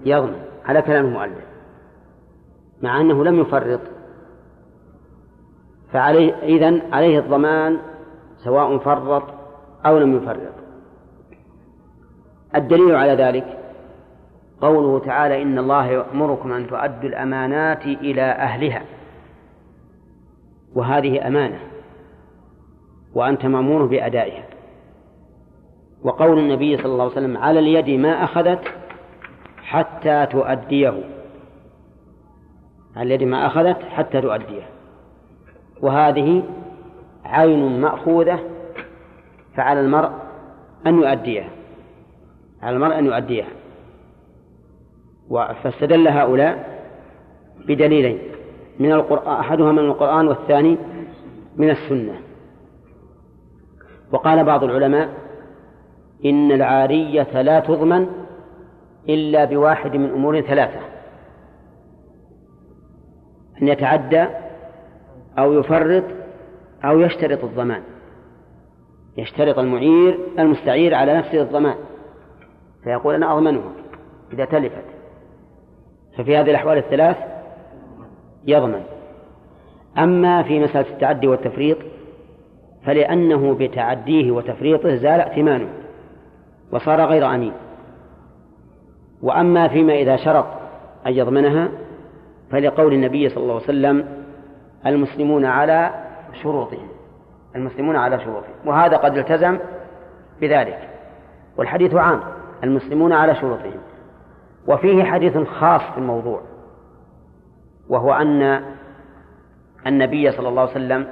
[0.04, 1.44] يضمن على كلام المؤلف.
[2.82, 3.80] مع أنه لم يفرط.
[5.92, 7.78] فعليه إذن عليه الضمان
[8.44, 9.22] سواء فرط
[9.86, 10.52] أو لم يفرط.
[12.56, 13.58] الدليل على ذلك
[14.60, 18.82] قوله تعالى إن الله يأمركم أن تؤدوا الأمانات إلى أهلها.
[20.74, 21.60] وهذه أمانة.
[23.14, 24.44] وأنت مأمور بأدائها.
[26.02, 28.62] وقول النبي صلى الله عليه وسلم على اليد ما أخذت
[29.62, 30.94] حتى تؤديه.
[32.96, 34.62] على اليد ما أخذت حتى تؤديه.
[35.82, 36.42] وهذه
[37.24, 38.38] عين مأخوذة
[39.56, 40.10] فعلى المرء
[40.86, 41.48] أن يؤديها.
[42.62, 43.48] على المرء أن يؤديها.
[45.62, 46.80] فاستدل هؤلاء
[47.66, 48.18] بدليلين.
[48.78, 50.76] من القرآن أحدهما من القرآن والثاني
[51.56, 52.14] من السنة.
[54.12, 55.08] وقال بعض العلماء
[56.24, 58.06] إن العارية لا تضمن
[59.08, 60.80] إلا بواحد من أمور ثلاثة.
[63.62, 64.26] أن يتعدى
[65.38, 66.04] أو يفرط
[66.84, 67.82] أو يشترط الضمان.
[69.16, 71.74] يشترط المعير المستعير على نفسه الضمان.
[72.84, 73.72] فيقول أنا أضمنها
[74.32, 74.84] إذا تلفت.
[76.18, 77.16] ففي هذه الأحوال الثلاث
[78.46, 78.82] يضمن.
[79.98, 81.78] أما في مسألة التعدي والتفريط
[82.84, 85.68] فلأنه بتعديه وتفريطه زال ائتمانه
[86.72, 87.52] وصار غير أمين.
[89.22, 90.46] وأما فيما إذا شرط
[91.06, 91.68] أن يضمنها
[92.50, 94.06] فلقول النبي صلى الله عليه وسلم
[94.86, 95.90] المسلمون على
[96.42, 96.88] شروطهم
[97.56, 99.58] المسلمون على شروطهم وهذا قد التزم
[100.40, 100.88] بذلك.
[101.56, 102.20] والحديث عام
[102.64, 103.80] المسلمون على شروطهم.
[104.66, 106.40] وفيه حديث خاص في الموضوع
[107.88, 108.62] وهو أن
[109.86, 111.06] النبي صلى الله عليه وسلم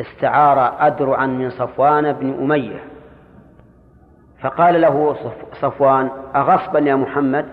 [0.00, 2.84] استعار أدرعا من صفوان بن أمية.
[4.40, 5.16] فقال له
[5.60, 7.46] صفوان أغصبا يا محمد؟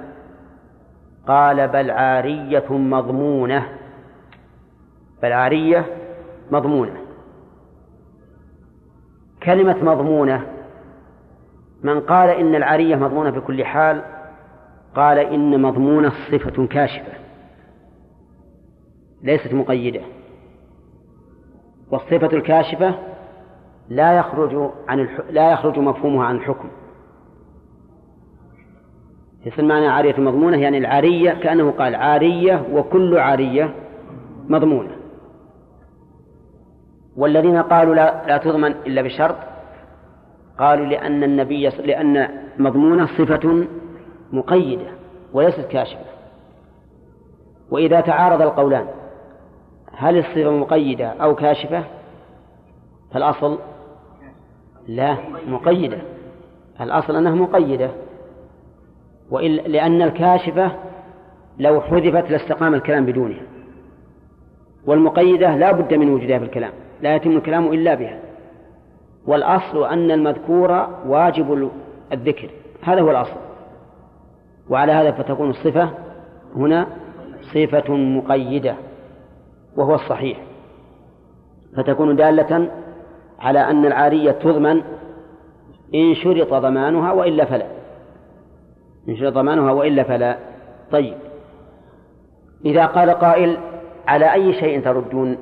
[1.28, 3.68] قال بل عارية مضمونة.
[5.24, 5.86] بل عارية
[6.52, 6.98] مضمونة.
[9.44, 10.48] كلمة مضمونة
[11.84, 14.02] من قال إن العارية مضمونة بكل حال
[14.96, 17.14] قال إن مضمونة صفة كاشفة
[19.24, 20.02] ليست مقيدة.
[21.92, 22.96] والصفة الكاشفة
[23.90, 25.20] لا يخرج عن الح...
[25.30, 26.70] لا يخرج مفهومها عن الحكم.
[29.46, 33.76] يصير معنى عارية مضمونة يعني العارية كأنه قال عارية وكل عارية
[34.50, 35.01] مضمونة.
[37.18, 39.36] والذين قالوا لا, لا تضمن إلا بشرط
[40.60, 43.68] قالوا لأن النبي لأن مضمونة صفة
[44.32, 44.88] مقيدة
[45.34, 46.06] وليست كاشفة.
[47.72, 48.88] وإذا تعارض القولان
[49.94, 51.84] هل الصفة مقيدة أو كاشفة؟
[53.14, 53.60] فالأصل
[54.88, 55.98] لا مقيدة.
[56.82, 57.90] الأصل أنها مقيدة.
[59.32, 60.72] وإن لأن الكاشفة
[61.60, 63.42] لو حذفت لاستقام الكلام بدونها.
[64.86, 66.72] والمقيدة لا بد من وجودها في الكلام.
[67.02, 68.20] لا يتم الكلام إلا بها.
[69.28, 71.72] والأصل أن المذكور واجب
[72.12, 72.50] الذكر.
[72.82, 73.36] هذا هو الأصل.
[74.70, 75.90] وعلى هذا فتكون الصفة
[76.56, 76.88] هنا
[77.42, 78.76] صفة مقيدة
[79.78, 80.38] وهو الصحيح.
[81.78, 82.72] فتكون دالة
[83.40, 84.82] على أن العارية تضمن
[85.96, 87.66] إن شرط ضمانها وإلا فلا.
[89.10, 90.38] إن شرط ضمانها وإلا فلا.
[90.92, 91.14] طيب.
[92.66, 93.58] إذا قال قائل
[94.08, 95.38] على أي شيء تردون؟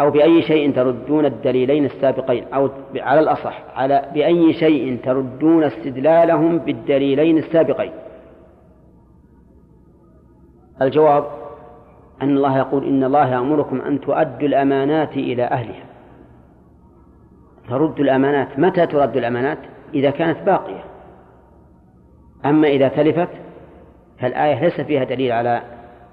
[0.00, 7.38] أو بأي شيء تردون الدليلين السابقين أو على الأصح على بأي شيء تردون استدلالهم بالدليلين
[7.38, 7.92] السابقين.
[10.82, 11.24] الجواب
[12.22, 15.84] أن الله يقول إن الله يأمركم أن تؤدوا الأمانات إلى أهلها.
[17.68, 19.58] ترد الأمانات متى ترد الأمانات؟
[19.94, 20.84] إذا كانت باقية.
[22.44, 23.28] أما إذا تلفت
[24.18, 25.62] فالآية ليس فيها دليل على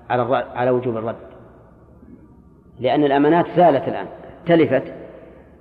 [0.09, 1.28] على على وجوب الرد.
[2.80, 4.05] لأن الأمانات زالت الآن
[4.45, 4.84] تلفت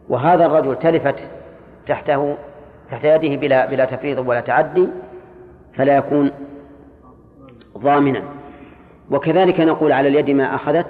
[0.08, 1.14] وهذا الرجل تلفت
[1.86, 2.36] تحته
[2.90, 4.88] تحت يده بلا بلا تفريط ولا تعدي
[5.74, 6.30] فلا يكون
[7.78, 8.22] ضامنا.
[9.10, 10.86] وكذلك نقول على اليد ما أخذت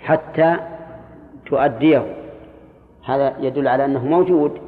[0.00, 0.56] حتى
[1.46, 2.02] تؤديه.
[3.06, 4.58] هذا يدل على أنه موجود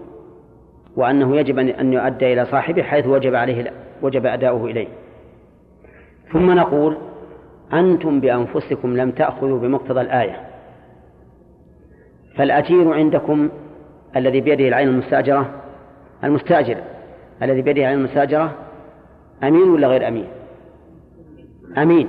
[0.96, 4.88] وأنه يجب أن يؤدى إلى صاحبه حيث وجب عليه وجب أداؤه إليه.
[6.32, 6.96] ثم نقول
[7.72, 10.49] أنتم بأنفسكم لم تأخذوا بمقتضى الآية.
[12.40, 13.48] فالأجير عندكم
[14.16, 15.50] الذي بيده العين المستأجرة؟
[16.24, 16.76] المستأجر.
[17.42, 18.52] الذي بيده العين المستأجرة
[19.42, 20.26] أمين ولا غير أمين؟
[21.78, 22.08] أمين.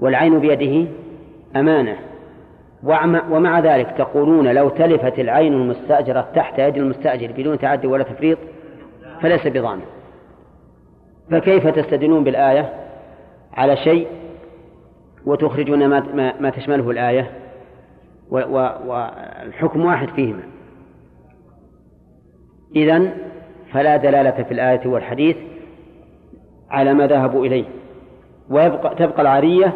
[0.00, 0.90] والعين بيده
[1.56, 1.96] أمانة.
[3.30, 8.38] ومع ذلك تقولون لو تلفت العين المستأجرة تحت يد المستأجر بدون تعدي ولا تفريط
[9.20, 9.84] فليس بضامن.
[11.30, 12.72] فكيف تستدلون بالآية
[13.54, 14.06] على شيء
[15.26, 17.43] وتخرجون ما, ما تشمله الآية؟
[18.34, 20.42] والحكم واحد فيهما
[22.76, 23.12] إذن
[23.72, 25.36] فلا دلالة في الآية والحديث
[26.70, 27.64] على ما ذهبوا إليه
[28.50, 29.74] ويبقى تبقى العارية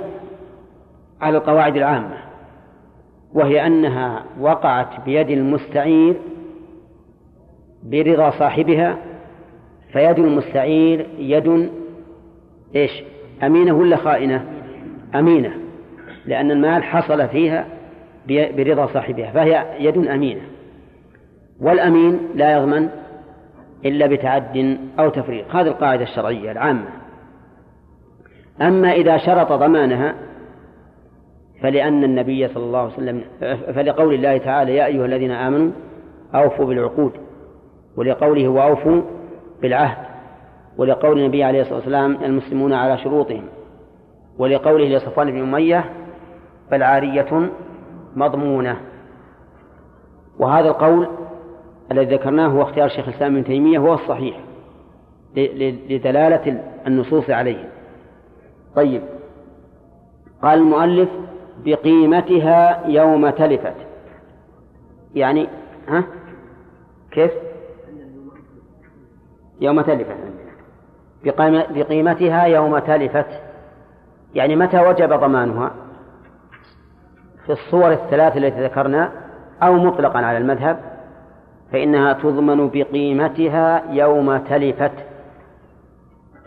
[1.21, 2.17] على القواعد العامة
[3.33, 6.17] وهي أنها وقعت بيد المستعير
[7.83, 8.99] برضا صاحبها
[9.93, 11.71] فيد المستعير يد
[12.75, 13.03] إيش؟
[13.43, 14.45] أمينة ولا خائنة؟
[15.15, 15.55] أمينة
[16.27, 17.67] لأن المال حصل فيها
[18.29, 20.41] برضا صاحبها فهي يد أمينة.
[21.61, 22.89] والأمين لا يضمن
[23.85, 25.57] إلا بتعد أو تفريق.
[25.57, 26.89] هذه القاعدة الشرعية العامة.
[28.61, 30.15] أما إذا شرط ضمانها
[31.63, 33.25] فلأن النبي صلى الله عليه وسلم
[33.75, 35.71] فلقول الله تعالى يا أيها الذين آمنوا
[36.35, 37.13] أوفوا بالعقود
[37.97, 39.03] ولقوله وأوفوا
[39.63, 39.97] بالعهد
[40.77, 43.45] ولقول النبي عليه الصلاة والسلام المسلمون على شروطهم
[44.39, 45.85] ولقوله لصفوان بن أمية
[46.71, 47.51] فالعارية
[48.17, 48.81] مضمونة.
[50.39, 51.09] وهذا القول
[51.93, 54.41] الذي ذكرناه هو اختيار شيخ الإسلام ابن تيمية هو الصحيح
[55.37, 57.69] لدلالة النصوص عليه.
[58.77, 59.03] طيب.
[60.43, 61.09] قال المؤلف
[61.65, 63.75] بقيمتها يوم تلفت.
[65.15, 65.49] يعني
[65.89, 66.05] ها؟
[67.11, 67.31] كيف؟
[69.61, 70.17] يوم تلفت.
[71.75, 73.43] بقيمتها يوم تلفت.
[74.35, 75.71] يعني متى وجب ضمانها؟
[77.49, 79.13] في الصور الثلاث التي ذكرنا
[79.63, 80.81] أو مطلقا على المذهب
[81.73, 84.93] فإنها تضمن بقيمتها يوم تلفت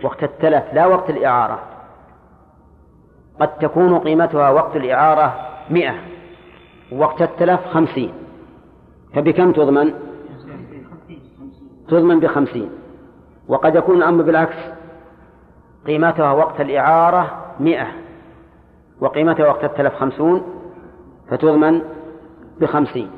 [0.03, 1.59] وقت التلف لا وقت الإعارة.
[3.39, 5.35] قد تكون قيمتها وقت الإعارة
[5.69, 5.93] مئة
[6.91, 8.13] وقت التلف خمسين.
[9.15, 9.93] فبكم تضمن؟
[11.87, 12.69] تضمن بخمسين.
[13.47, 14.57] وقد يكون الأمر بالعكس
[15.87, 17.87] قيمتها وقت الإعارة مئة
[18.99, 20.60] وقيمتها وقت التلف خمسون.
[21.31, 21.81] فتضمن
[22.59, 23.09] بخمسين.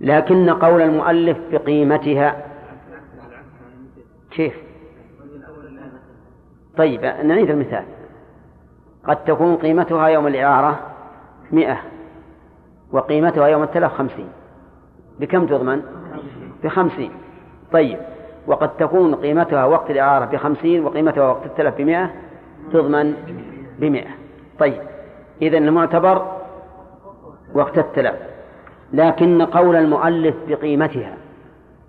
[0.00, 2.36] لكن قول المؤلف بقيمتها
[4.30, 4.54] كيف؟
[6.76, 7.84] طيب نعيد المثال.
[9.04, 10.80] قد تكون قيمتها يوم الإعارة
[11.52, 11.78] مئة
[12.92, 14.28] وقيمتها يوم التلف خمسين.
[15.20, 15.82] بكم تضمن؟
[16.64, 17.10] بخمسين.
[17.72, 17.98] طيب
[18.46, 22.10] وقد تكون قيمتها وقت الإعارة بخمسين وقيمتها وقت التلف بمئة
[22.72, 23.14] تضمن
[23.78, 24.10] بمئة.
[24.58, 24.82] طيب
[25.42, 26.38] إذن المعتبر
[27.54, 28.16] وقت التلف
[28.92, 31.16] لكن قول المؤلف بقيمتها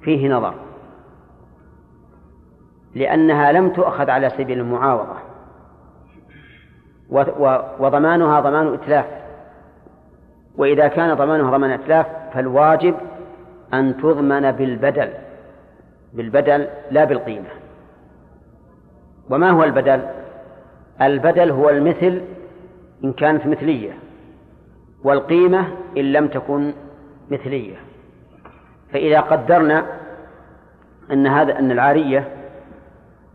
[0.01, 0.53] فيه نظر
[2.95, 5.15] لأنها لم تؤخذ على سبيل المعاوضة
[7.79, 9.05] وضمانها ضمان إتلاف
[10.57, 12.95] وإذا كان ضمانها ضمان إتلاف فالواجب
[13.73, 15.09] أن تضمن بالبدل
[16.13, 17.49] بالبدل لا بالقيمة
[19.29, 20.01] وما هو البدل؟
[21.01, 22.21] البدل هو المثل
[23.03, 23.91] إن كانت مثلية
[25.03, 26.73] والقيمة إن لم تكن
[27.31, 27.75] مثلية.
[28.93, 29.85] فإذا قدرنا
[31.11, 32.35] أن هذا أن العارية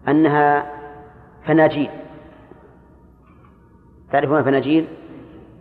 [0.09, 0.71] أنها
[1.47, 1.91] فناجيل.
[4.13, 4.87] تعرفون فناجيل؟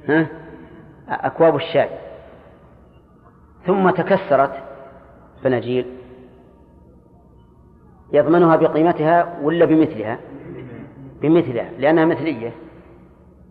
[0.10, 0.28] ها؟
[1.10, 1.89] أكواب الشاي.
[3.66, 4.64] ثم تكسرت
[5.43, 5.86] فناجيل.
[8.14, 10.20] يضمنها بقيمتها ولا بمثلها؟
[11.22, 12.51] بمثلها لأنها مثلية.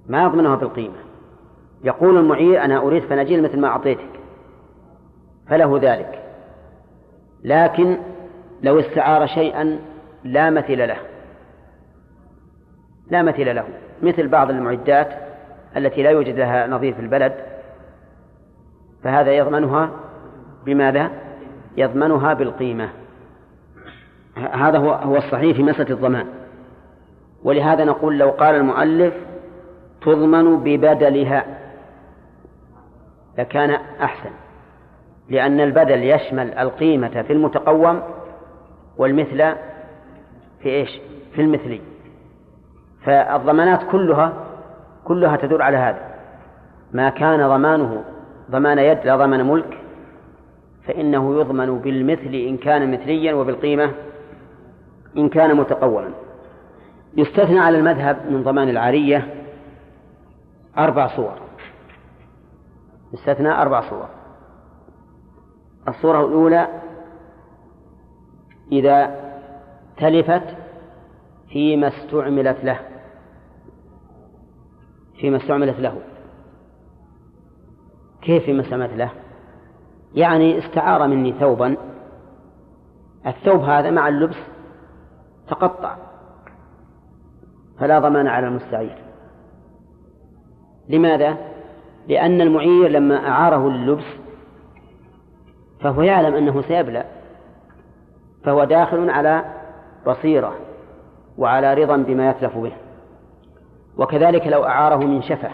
[0.07, 1.12] ما يضمنها بالقيمة.
[1.85, 4.21] يقول المعير أنا أريد فناجيل مثل ما أعطيتك.
[5.49, 6.23] فله ذلك.
[7.45, 7.97] لكن
[8.63, 9.79] لو استعار شيئا
[10.25, 10.97] لا مثل له.
[13.11, 13.65] لا مثل له.
[14.03, 15.09] مثل بعض المعدات
[15.77, 17.33] التي لا يوجد لها نظير في البلد
[19.03, 19.91] فهذا يضمنها
[20.67, 21.11] بماذا؟
[21.77, 22.89] يضمنها بالقيمة.
[24.53, 26.27] هذا هو هو الصحيح في مسألة الضمان.
[27.45, 29.15] ولهذا نقول لو قال المؤلف
[30.03, 31.62] تضمن ببدلها.
[33.39, 34.31] لكان أحسن.
[35.29, 38.03] لأن البدل يشمل القيمة في المتقوم
[38.97, 39.55] والمثل
[40.63, 41.01] في إيش؟
[41.35, 41.81] في المثلي.
[43.05, 44.33] فالضمانات كلها
[45.05, 46.13] كلها تدور على هذا.
[46.93, 48.05] ما كان ضمانه
[48.51, 49.79] ضمان يد لا ضمان ملك
[50.87, 53.91] فإنه يضمن بالمثل إن كان مثليا وبالقيمة
[55.17, 56.11] إن كان متقوما.
[57.17, 59.35] يستثنى على المذهب من ضمان العارية
[60.79, 61.42] أربع صور.
[63.13, 64.09] يستثنى أربع صور.
[65.89, 66.69] الصورة الأولى
[68.73, 69.23] إذا
[69.97, 70.57] تلفت
[71.49, 72.79] فيما استعملت له
[75.21, 76.03] فيما استعملت له.
[78.23, 79.11] كيف فيما استعملت له؟
[80.15, 81.77] يعني استعار مني ثوبا.
[83.27, 84.37] الثوب هذا مع اللبس
[85.49, 85.97] تقطع
[87.79, 88.99] فلا ضمان على المستعير.
[90.89, 91.52] لماذا؟
[92.09, 94.05] لأن المعير لما أعاره اللبس
[95.81, 97.05] فهو يعلم أنه سيبلى
[98.45, 99.45] فهو داخل على
[100.07, 100.57] بصيرة
[101.39, 102.73] وعلى رضا بما يتلف به.
[103.97, 105.51] وكذلك لو أعاره منشفة.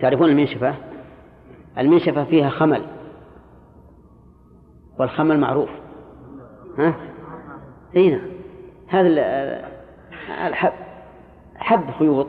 [0.00, 0.74] تعرفون المنشفة؟
[1.78, 2.82] المنشفة فيها خمل
[4.98, 5.70] والخمل معروف.
[6.78, 6.94] ها؟
[7.96, 8.20] هنا
[8.88, 9.08] هذا
[10.46, 10.72] الحب
[11.56, 12.26] حب خيوط.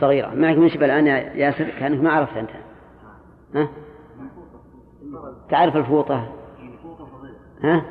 [0.00, 0.34] صغيرة.
[0.34, 2.50] معك منشفة الآن يا ياسر؟ كأنك ما عرفت أنت.
[3.54, 3.68] ها؟
[5.50, 6.28] تعرف الفوطة؟
[7.62, 7.84] ها؟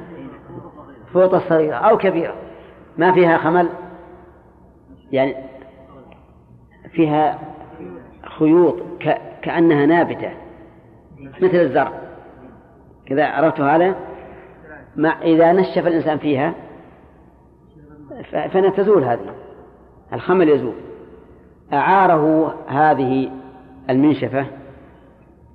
[1.13, 2.35] فوطة صغيرة أو كبيرة.
[2.97, 3.69] ما فيها خمل؟
[5.11, 5.35] يعني
[6.91, 7.39] فيها
[8.39, 8.75] خيوط.
[9.41, 10.31] كأنها نابتة.
[11.41, 11.93] مثل الزرع.
[13.05, 13.95] كذا عرفت هذا؟
[14.95, 16.53] مع إذا نشف الإنسان فيها.
[18.31, 19.35] فنتزول هذه.
[20.13, 20.73] الخمل يزول.
[21.73, 23.31] أعاره هذه
[23.90, 24.45] المنشفة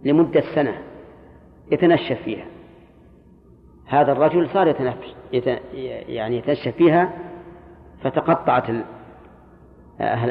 [0.05, 0.79] لمدة سنة
[1.73, 2.45] يتنشف فيها.
[3.87, 5.47] هذا الرجل صار يتنفس يت...
[6.09, 7.13] يعني يتنشف فيها
[8.03, 8.83] فتقطعت ال...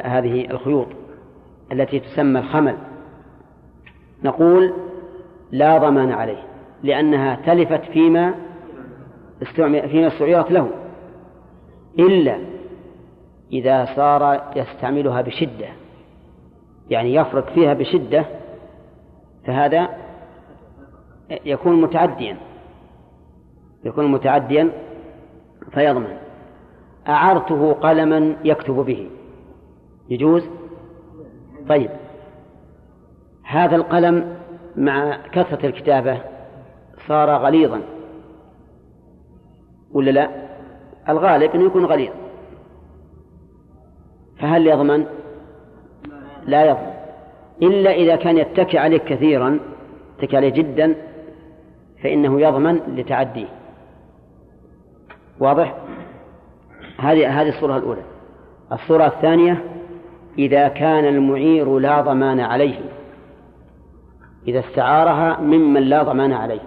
[0.04, 0.88] هذه الخيوط
[1.72, 2.78] التي تسمى الخمل.
[4.24, 4.74] نقول
[5.52, 6.44] لا ضمان عليه
[6.84, 8.34] لأنها تلفت فيما
[9.41, 10.70] استعمل فيما استعيرت له.
[11.99, 12.38] إلا
[13.52, 15.68] إذا صار يستعملها بشدة
[16.90, 18.26] يعني يفرق فيها بشدة
[19.45, 19.90] فهذا
[21.45, 22.38] يكون متعديا
[23.84, 24.72] يكون متعديا
[25.72, 26.18] فيضمن.
[27.07, 29.10] أعرته قلما يكتب به.
[30.10, 30.44] يجوز؟
[31.69, 31.90] طيب.
[33.44, 34.38] هذا القلم
[34.76, 36.22] مع كثرة الكتابة
[37.07, 37.82] صار غليظا
[39.94, 40.30] ولا لا؟
[41.10, 42.11] الغالب أنه يكون غليظ.
[44.39, 45.05] فهل يضمن؟
[46.45, 46.93] لا يضمن.
[47.61, 49.59] إلا إذا كان يتكي عليه كثيرا
[50.18, 50.95] يتكي عليه جدا
[52.03, 53.47] فإنه يضمن لتعديه.
[55.39, 55.76] واضح؟
[56.99, 58.01] هذه هذه الصورة الأولى.
[58.72, 59.64] الصورة الثانية
[60.38, 62.80] إذا كان المعير لا ضمان عليه.
[64.47, 66.61] إذا استعارها ممن لا ضمان عليه.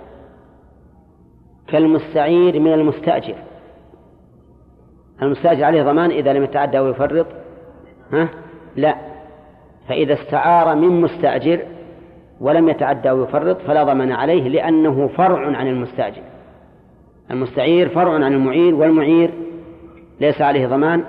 [1.68, 3.36] كالمستعير من المستأجر.
[5.22, 7.26] المستأجر عليه ضمان إذا لم يتعدى ويفرط.
[8.12, 8.28] ها؟
[8.76, 8.96] لا.
[9.88, 11.60] فإذا استعار من مستأجر
[12.40, 16.22] ولم يتعدى ويفرط فلا ضمان عليه لأنه فرع عن المستأجر.
[17.30, 19.30] المستعير فرع عن المعير والمعير
[20.20, 21.04] ليس عليه ضمان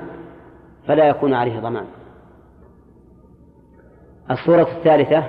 [0.87, 1.85] فلا يكون عليه ضمان.
[4.31, 5.23] الصورة الثالثة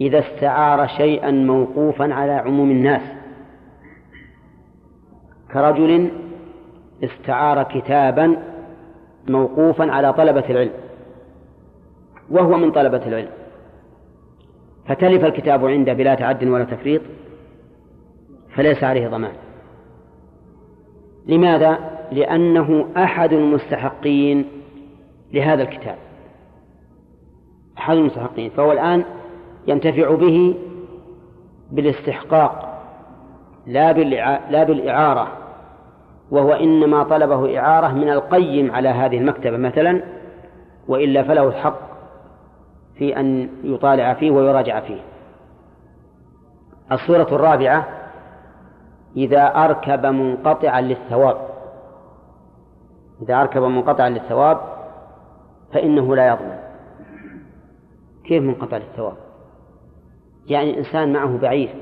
[0.00, 3.02] إذا استعار شيئا موقوفا على عموم الناس.
[5.52, 6.10] كرجل
[7.04, 8.42] استعار كتابا
[9.28, 10.72] موقوفا على طلبة العلم
[12.30, 13.30] وهو من طلبة العلم.
[14.88, 17.02] فتلف الكتاب عنده بلا تعد ولا تفريط
[18.56, 19.32] فليس عليه ضمان.
[21.26, 21.78] لماذا؟
[22.12, 24.46] لأنه أحد المستحقين
[25.32, 25.96] لهذا الكتاب.
[27.78, 28.50] أحد المستحقين.
[28.50, 29.04] فهو الآن
[29.66, 30.54] ينتفع به
[31.72, 32.82] بالاستحقاق
[33.66, 33.92] لا
[34.50, 35.45] لا بالإعارة.
[36.30, 40.02] وهو إنما طلبه إعارة من القيم على هذه المكتبة مثلا
[40.88, 41.78] وإلا فله الحق
[42.98, 45.00] في أن يطالع فيه ويراجع فيه.
[46.92, 47.86] الصورة الرابعة
[49.16, 51.36] إذا أركب منقطعا للثواب
[53.22, 54.58] إذا أركب منقطعا للثواب
[55.72, 56.58] فإنه لا يضمن
[58.24, 59.16] كيف منقطع للثواب؟
[60.46, 61.74] يعني إنسان معه بعير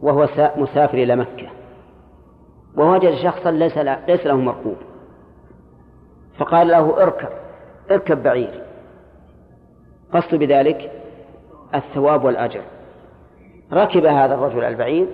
[0.00, 1.61] وهو مسافر إلى مكة.
[2.76, 4.76] ووجد شخصا ليس ليس له مركوب.
[6.38, 7.28] فقال له اركب
[7.90, 8.62] اركب بعير.
[10.12, 10.92] قصد بذلك
[11.74, 12.62] الثواب والأجر.
[13.72, 15.06] ركب هذا الرجل البعير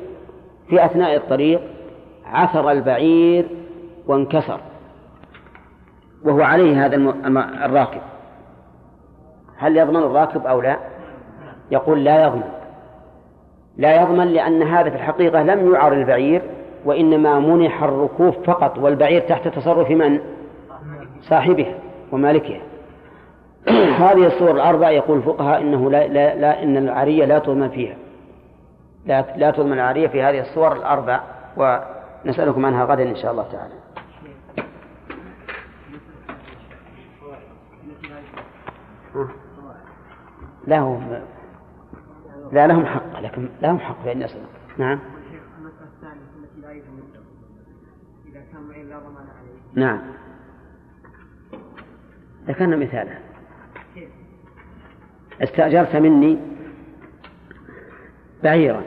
[0.68, 1.60] في أثناء الطريق
[2.26, 3.48] عثر البعير
[4.06, 4.60] وانكسر
[6.24, 6.96] وهو عليه هذا
[7.64, 8.00] الراكب.
[9.56, 10.78] هل يضمن الراكب أو لا؟
[11.70, 12.50] يقول لا يضمن.
[13.76, 16.42] لا يضمن لأن هذا في الحقيقة لم يعر البعير
[16.84, 20.20] وإنما منح الركوب فقط والبعير تحت تصرف من؟
[21.20, 21.74] صاحبها
[22.12, 22.60] ومالكها.
[24.04, 27.96] هذه الصور الأربع يقول الفقهاء إنه لا, لا, لا إن العارية لا تضمن فيها.
[29.06, 31.20] لا, لا تضمن العارية في هذه الصور الأربع
[31.56, 33.74] ونسألكم عنها غدا إن شاء الله تعالى.
[40.68, 41.22] له
[42.52, 44.18] لا لهم حق لكن لهم حق في أن
[44.78, 44.98] نعم
[45.58, 46.70] المسألة الثانية التي لا
[48.28, 50.00] إذا كان معين لا ضمان عليه نعم.
[52.46, 53.18] ذكرنا مثالا.
[55.42, 56.38] استأجرت مني
[58.44, 58.82] بعيرا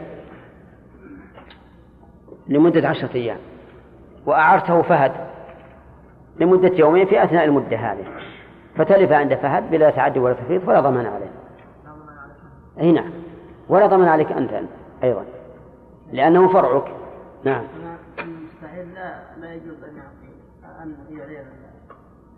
[2.48, 3.38] لمدة عشرة أيام
[4.26, 5.12] وأعرته فهد
[6.40, 8.06] لمدة يومين في أثناء المدة هذه.
[8.76, 11.32] فتلف عند فهد بلا تعدي ولا تفريط ولا ضمان عليه.
[12.80, 13.12] أي نعم.
[13.70, 14.52] ولا ضمان عليك أنت
[15.04, 15.26] أيضا
[16.12, 16.92] لأنه فرعك.
[17.44, 17.64] نعم.
[18.20, 20.02] المستحيل لا لا يجوز أن
[20.84, 21.46] أن يعير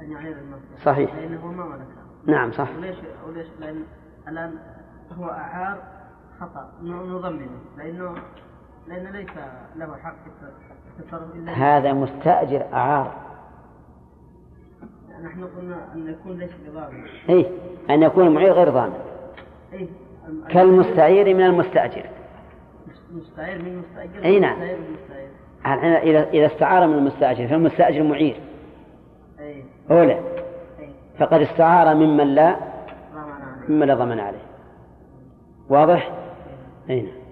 [0.01, 1.15] أن يعير المصدر صحيح.
[1.15, 2.97] لأنه ما ملكها نعم صح وليش
[3.27, 3.83] وليش؟ لأن
[4.27, 4.53] الآن
[5.19, 5.83] هو أعار
[6.39, 6.71] خطأ.
[6.81, 7.59] نضمنه.
[7.77, 8.15] لأنه
[8.87, 9.29] لأنه ليس
[9.75, 10.29] له حق في
[10.99, 13.13] التصرف إلا هذا مستأجر أعار.
[15.23, 17.05] نحن قلنا أن يكون ليس بضامن.
[17.29, 17.45] إيه
[17.89, 18.99] أن يكون المعير غير ضامن.
[19.73, 19.89] أي
[20.49, 22.09] كالمستعير من المستأجر.
[23.11, 24.53] مستعير من مستأجر أي نعم.
[24.53, 24.95] مستعير من
[25.65, 28.35] إذا إذا استعار من المستأجر فالمستأجر معير
[29.39, 30.19] أي أولى
[31.19, 32.55] فقد استعار ممن لا
[33.69, 34.43] ممن لا ضمن عليه
[35.69, 36.11] واضح؟
[36.89, 37.23] أي نعم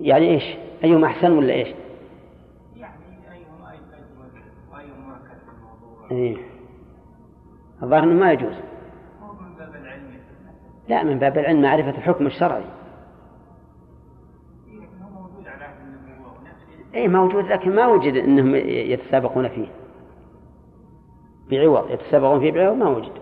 [0.00, 1.68] يعني إيش؟ أيهما أحسن ولا إيش؟
[2.76, 2.94] يعني
[3.32, 4.42] أيهما أجمل
[4.72, 6.36] وأيهما كتب الموضوع إيه.
[7.82, 8.54] الظاهر أنه ما يجوز
[10.90, 12.64] لا من باب العلم معرفة الحكم الشرعي.
[16.94, 19.68] هو موجود لكن ما وجد أنهم يتسابقون فيه.
[21.50, 23.12] بعوض يتسابقون فيه بعوض ما وجد.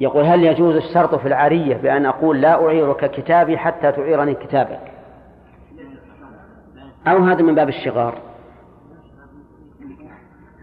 [0.00, 4.92] يقول هل يجوز الشرط في العارية بأن أقول لا أعيرك كتابي حتى تعيرني كتابك؟
[7.06, 8.18] أو هذا من باب الشغار.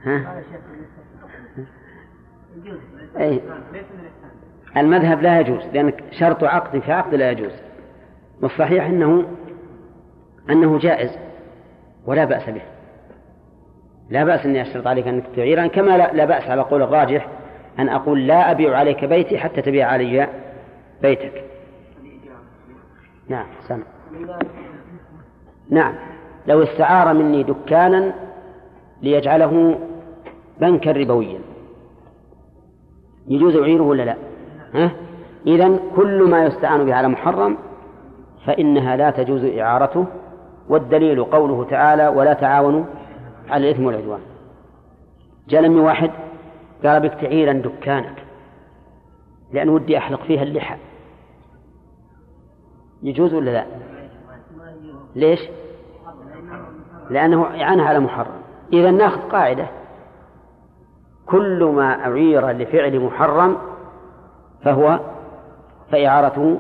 [0.04, 0.44] ها؟
[3.18, 3.42] أي
[4.78, 7.54] المذهب لا يجوز لأن شرط عقد في عقد لا يجوز.
[8.42, 9.26] والصحيح أنه
[10.50, 11.18] أنه جائز
[12.06, 12.62] ولا بأس به.
[14.10, 17.28] لا بأس أني أشترط عليك أنك تعيرا كما لا, بأس على قول الراجح
[17.80, 20.28] أن أقول لا أبيع عليك بيتي حتى تبيع علي
[21.02, 21.44] بيتك.
[23.30, 23.84] نعم سمع
[25.70, 25.96] نعم.
[26.48, 28.14] لو استعار مني دكانا
[29.02, 29.80] ليجعله
[30.62, 31.40] بنكا ربويا.
[33.28, 34.16] يجوز أعيره ولا لا؟
[35.48, 37.58] إذا كل ما يستعان به على محرم
[38.46, 40.06] فإنها لا تجوز إعارته
[40.70, 42.84] والدليل قوله تعالى ولا تعاونوا
[43.50, 44.20] على الإثم والعدوان
[45.50, 46.12] جاء لمي واحد
[46.86, 48.24] قال بك تعيرا دكانك
[49.54, 50.78] لأن ودي أحلق فيها اللحى
[53.04, 53.66] يجوز ولا لا؟
[55.16, 55.40] ليش؟
[57.10, 58.42] لأنه إعانة على محرم.
[58.74, 59.68] إذا ناخذ قاعدة.
[61.26, 63.58] كل ما أعير لفعل محرم
[64.64, 65.00] فهو
[65.92, 66.60] فإعارته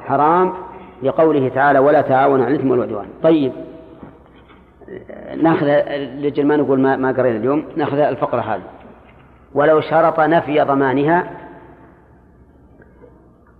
[0.00, 0.52] حرام
[1.02, 3.06] لقوله تعالى ولا تعاونوا على الإثم والعدوان.
[3.22, 3.52] طيب
[5.42, 5.66] ناخذ
[5.96, 8.62] لجل ما نقول ما, ما قرينا اليوم ناخذ الفقرة هذه.
[9.54, 11.30] ولو شرط نفي ضمانها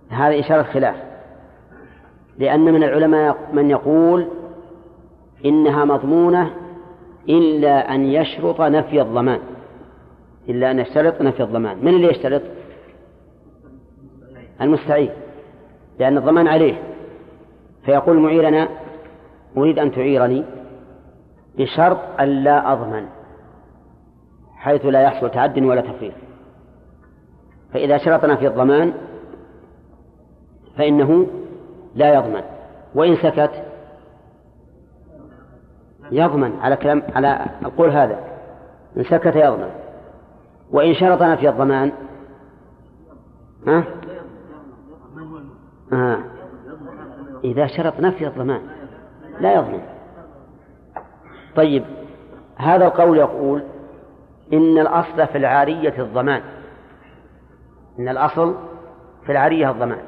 [0.09, 0.95] هذا إشارة خلاف.
[2.37, 4.27] لأن من العلماء من يقول
[5.45, 6.51] إنها مضمونة
[7.29, 9.39] إلا أن يشرط نفي الضمان.
[10.49, 11.77] إلا أن يشترط نفي الضمان.
[11.81, 12.41] من اللي يشترط؟
[14.61, 15.11] المستعير
[15.99, 16.81] لأن الضمان عليه.
[17.85, 18.69] فيقول معيرنا
[19.57, 20.43] أريد أن تعيرني
[21.57, 23.05] بشرط أن لا أضمن
[24.55, 26.13] حيث لا يحصل تعد ولا تفريط.
[27.73, 28.93] فإذا شرطنا في الضمان
[30.77, 31.27] فإنه
[31.95, 32.41] لا يضمن.
[32.95, 33.51] وإن سكت
[36.11, 36.59] يضمن.
[36.59, 38.19] على كلام على القول هذا
[38.97, 39.69] إن سكت يضمن.
[40.71, 41.91] وإن شرطنا في الضمان
[43.67, 43.83] ها؟
[45.93, 46.19] آه.
[47.43, 48.61] إذا شرط نفي الضمان.
[49.39, 49.81] لا يضمن.
[51.55, 51.83] طيب
[52.55, 53.63] هذا القول يقول
[54.53, 56.41] إن الأصل في العارية الضمان.
[57.99, 58.55] إن الأصل
[59.25, 59.99] في العارية الضمان.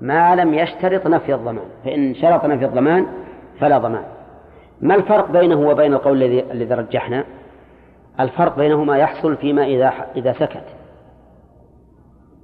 [0.00, 1.64] ما لم يشترط نفي الضمان.
[1.84, 3.06] فإن شرط نفي الضمان
[3.60, 4.04] فلا ضمان.
[4.80, 7.24] ما الفرق بينه وبين القول الذي الذي رجحنا؟
[8.20, 10.64] الفرق بينهما يحصل فيما إذا إذا سكت.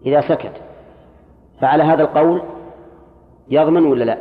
[0.07, 0.53] إذا سكت.
[1.61, 2.43] فعلى هذا القول
[3.51, 4.19] يضمن ولا لا؟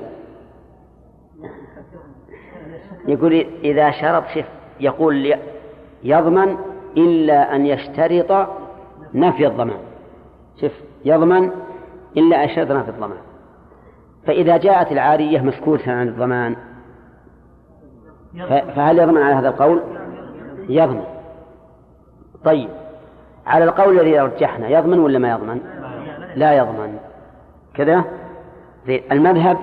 [3.07, 4.45] يقول إذا شرط شف
[4.79, 5.33] يقول
[6.03, 6.57] يضمن
[6.97, 8.47] إلا أن يشترط
[9.13, 9.79] نفي الضمان.
[10.61, 11.51] شف يضمن
[12.17, 13.17] إلا أن يشترط نفي الضمان.
[14.27, 16.55] فإذا جاءت العارية مسكوتة عن الضمان
[18.47, 19.81] فهل يضمن على هذا القول؟
[20.69, 21.03] يضمن.
[22.45, 22.69] طيب
[23.45, 25.61] على القول الذي رجحنا يضمن ولا ما يضمن؟
[26.35, 26.97] لا يضمن.
[27.73, 28.03] كذا؟
[28.89, 29.57] المذهب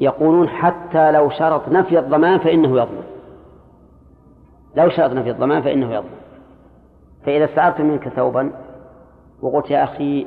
[0.00, 3.04] يقولون حتى لو شرط نفي الضمان فإنه يضمن.
[4.76, 6.20] لو شرط نفي الضمان فإنه يضمن.
[7.26, 8.52] فإذا استعرت منك ثوبا
[9.42, 10.26] وقلت يا أخي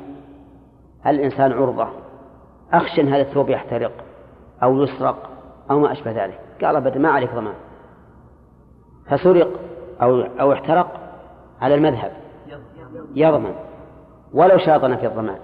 [1.06, 1.88] الإنسان عرضة؟
[2.72, 3.92] أخشى أن هذا الثوب يحترق
[4.62, 5.30] أو يسرق
[5.70, 6.40] أو ما أشبه ذلك.
[6.64, 7.54] قال أبدا ما عليك ضمان.
[9.06, 9.48] فسرق
[10.02, 11.00] أو أو احترق
[11.60, 12.12] على المذهب.
[13.14, 13.54] يضمن.
[14.34, 15.38] ولو شاطنا في الضمان.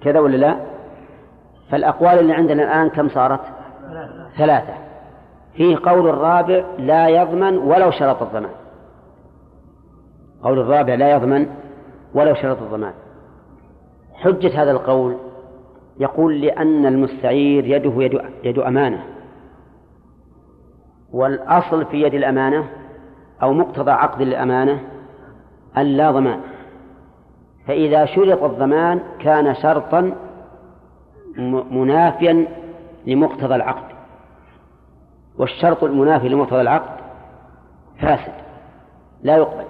[0.00, 0.77] كذا ولا لا؟
[1.70, 3.40] فالأقوال اللي عندنا الآن كم صارت؟
[4.38, 4.74] ثلاثة.
[5.54, 8.50] فيه قول الرابع لا يضمن ولو شرط الضمان.
[10.42, 11.46] قول الرابع لا يضمن
[12.14, 12.92] ولو شرط الضمان.
[14.14, 15.16] حجة هذا القول
[16.00, 19.04] يقول لأن المستعير يده يد, يد أمانة.
[21.12, 22.64] والأصل في يد الأمانة
[23.42, 24.80] أو مقتضى عقد الأمانة
[25.76, 26.40] أن لا ضمان.
[27.66, 30.14] فإذا شرط الضمان كان شرطا
[31.70, 32.46] منافيا
[33.06, 33.94] لمقتضى العقد.
[35.38, 37.00] والشرط المنافي لمقتضى العقد
[38.00, 38.32] فاسد
[39.22, 39.64] لا يقبل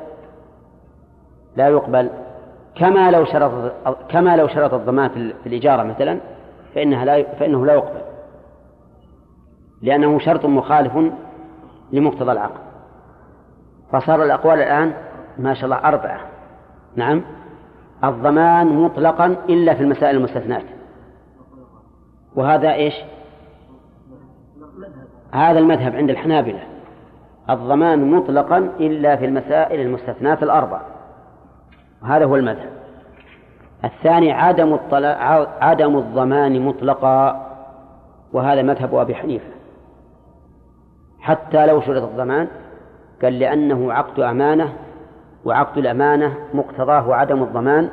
[1.56, 2.10] لا يقبل.
[2.74, 3.72] كما لو شرط
[4.09, 5.09] كما لو شرط الضمان
[5.43, 6.18] في الإجارة مثلا
[6.74, 8.01] فإنها لا فإنه لا يقبل
[9.82, 11.12] لأنه شرط مخالف
[11.93, 12.60] لمقتضى العقد.
[13.93, 14.93] فصار الأقوال الآن
[15.39, 16.20] ما شاء الله أربعة.
[16.97, 17.22] نعم.
[18.05, 20.62] الضمان مطلقا إلا في المسائل المستثنات
[22.39, 22.94] وهذا إيش؟
[25.32, 26.60] هذا المذهب عند الحنابلة.
[27.51, 30.81] الضمان مطلقا إلا في المسائل المستثنات الأربع
[32.05, 32.70] هذا هو المذهب.
[33.85, 34.78] الثاني عدم
[35.60, 37.47] عدم الضمان مطلقا
[38.32, 39.51] وهذا مذهب أبي حنيفة.
[41.20, 42.48] حتى لو شرط الضمان
[43.23, 44.73] قال لأنه عقد أمانة
[45.44, 47.89] وعقد الأمانة مقتضاه عدم الضمان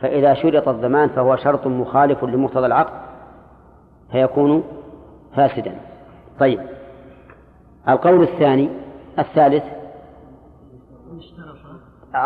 [0.00, 3.11] فإذا شرط الضمان فهو شرط مخالف لمقتضى العقد.
[4.12, 4.64] فيكون
[5.36, 5.74] فاسدا.
[6.40, 6.60] طيب.
[7.88, 8.68] القول الثاني
[9.18, 9.64] الثالث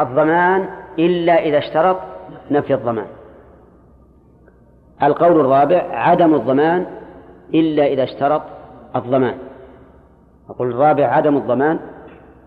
[0.01, 0.69] الضمان
[0.99, 1.97] إلا إذا اشترط
[2.51, 3.07] نفي الضمان.
[5.03, 6.87] القول الرابع عدم الضمان
[7.55, 8.43] إلا إذا اشترط
[8.97, 9.35] الضمان.
[10.51, 11.79] القول الرابع عدم الضمان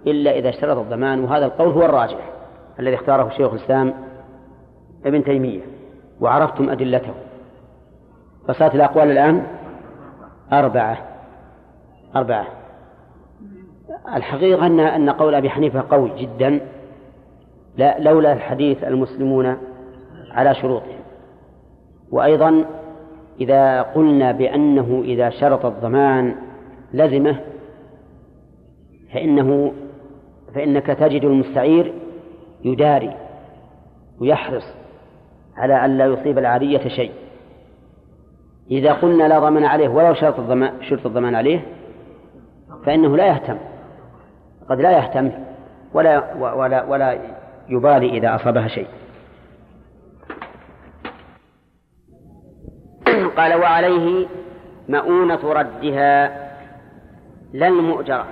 [0.07, 2.29] إلا إذا اشترط الضمان وهذا القول هو الراجح
[2.79, 3.93] الذي اختاره شيخ الإسلام
[5.05, 5.61] ابن تيمية
[6.21, 7.13] وعرفتم أدلته.
[8.49, 9.43] فصارت الأقوال الآن
[10.53, 10.97] أربعة.
[12.15, 12.47] أربعة.
[14.15, 16.59] الحقيقة أن أن قول أبي حنيفة قوي جدا.
[17.77, 19.57] لا لولا الحديث المسلمون
[20.31, 20.99] على شروطهم.
[22.11, 22.65] وأيضا
[23.41, 26.35] إذا قلنا بأنه إذا شرط الضمان
[26.93, 27.39] لزمه
[29.13, 29.73] فإنه
[30.55, 31.93] فإنك تجد المستعير
[32.65, 33.13] يداري
[34.21, 34.65] ويحرص
[35.57, 37.11] على أن لا يصيب العارية شيء.
[38.71, 41.65] إذا قلنا لا ضمان عليه ولو شرط الضمان شرط الضمان عليه
[42.85, 43.57] فإنه لا يهتم
[44.69, 45.31] قد لا يهتم
[45.93, 47.19] ولا ولا ولا
[47.69, 48.87] يبالي إذا أصابها شيء.
[53.37, 54.27] قال وعليه
[54.89, 56.49] مؤونة ردها
[57.53, 58.27] لا المؤجرة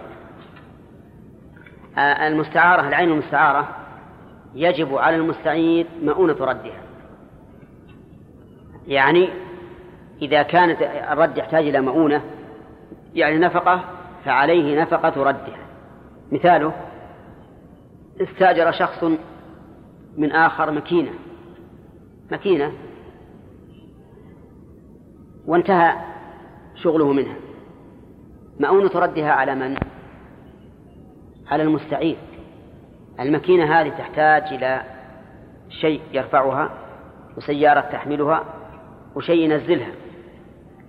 [1.98, 3.68] المستعارة العين المستعارة
[4.56, 6.82] يجب على المستعير مؤونة ردها.
[8.88, 9.30] يعني
[10.22, 10.82] إذا كانت
[11.12, 12.22] الرد يحتاج إلى مؤونة
[13.14, 13.84] يعني نفقة
[14.26, 15.60] فعليه نفقة ردها.
[16.32, 16.74] مثاله
[18.22, 19.04] استأجر شخص
[20.18, 21.12] من آخر مكينة
[22.32, 22.72] مكينة
[25.46, 25.96] وانتهى
[26.76, 27.36] شغله منها.
[28.60, 29.78] مؤونة ردها على من؟
[31.48, 32.18] على المستعير.
[33.20, 34.84] المكينة هذه تحتاج إلى
[35.70, 36.70] شيء يرفعها
[37.38, 38.44] وسيارة تحملها
[39.16, 39.92] وشيء ينزلها.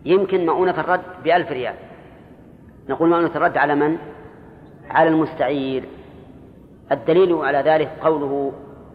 [0.09, 1.75] يمكن مؤونة الرد بألف ريال
[2.89, 3.99] نقول مؤونة الرد على من؟
[4.91, 5.85] على المستعير
[6.93, 8.53] الدليل على ذلك قوله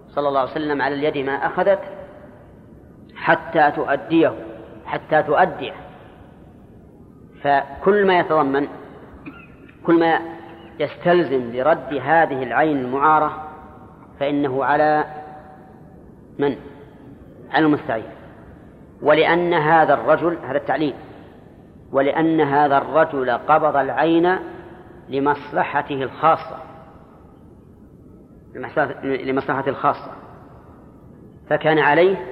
[0.10, 1.80] صلى الله عليه وسلم على اليد ما أخذت
[3.16, 4.34] حتى تؤديه
[4.86, 5.74] حتى تؤديه
[7.44, 8.68] فكل ما يتضمن
[9.86, 10.20] كل ما
[10.80, 13.50] يستلزم لرد هذه العين المعارة
[14.20, 15.04] فإنه على
[16.40, 16.56] من؟
[17.52, 18.23] على المستعير
[19.04, 20.94] ولأن هذا الرجل هذا التعليل
[21.92, 24.36] ولأن هذا الرجل قبض العين
[25.10, 26.58] لمصلحته الخاصة
[29.04, 30.12] لمصلحته الخاصة.
[31.50, 32.26] فكان عليه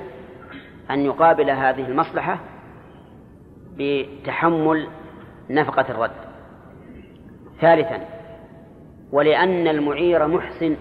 [0.92, 2.40] أن يقابل هذه المصلحة
[3.78, 4.88] بتحمل
[5.50, 6.12] نفقة الرد.
[7.62, 8.06] ثالثا
[9.12, 10.76] ولأن المعير محسن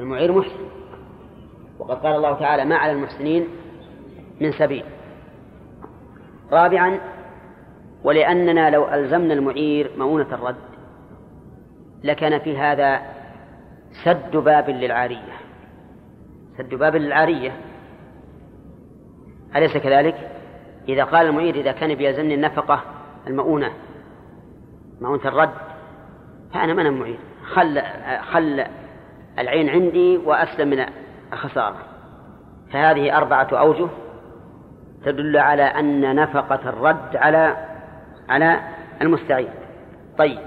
[0.00, 0.68] المعير محسن.
[1.78, 3.48] وقد قال الله تعالى ما على المحسنين
[4.40, 4.84] من سبيل.
[6.52, 6.98] رابعا
[8.04, 10.56] ولأننا لو ألزمنا المعير مؤونة الرد
[12.04, 13.00] لكان في هذا
[14.04, 15.38] سد باب للعارية.
[16.58, 17.52] سد باب للعارية.
[19.56, 20.30] أليس كذلك؟
[20.88, 22.82] إذا قال المعير إذا كان بيلزمني النفقة
[23.26, 23.72] المؤونة
[25.00, 25.54] مؤونة الرد
[26.54, 27.82] فأنا من المعير؟ خل
[28.32, 28.64] خل
[29.38, 30.84] العين عندي وأسلم من
[31.32, 31.76] الخسارة.
[32.72, 33.88] فهذه أربعة أوجه.
[35.04, 37.56] تدل على أن نفقة الرد على
[38.28, 38.60] على
[39.02, 39.50] المستعير
[40.18, 40.38] طيب.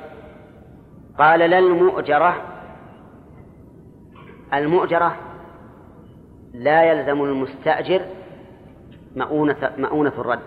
[1.19, 2.35] قال لا المؤجرة
[4.53, 5.15] المؤجرة
[6.53, 8.01] لا يلزم المستأجر
[9.15, 10.39] مؤونة مؤونة الرد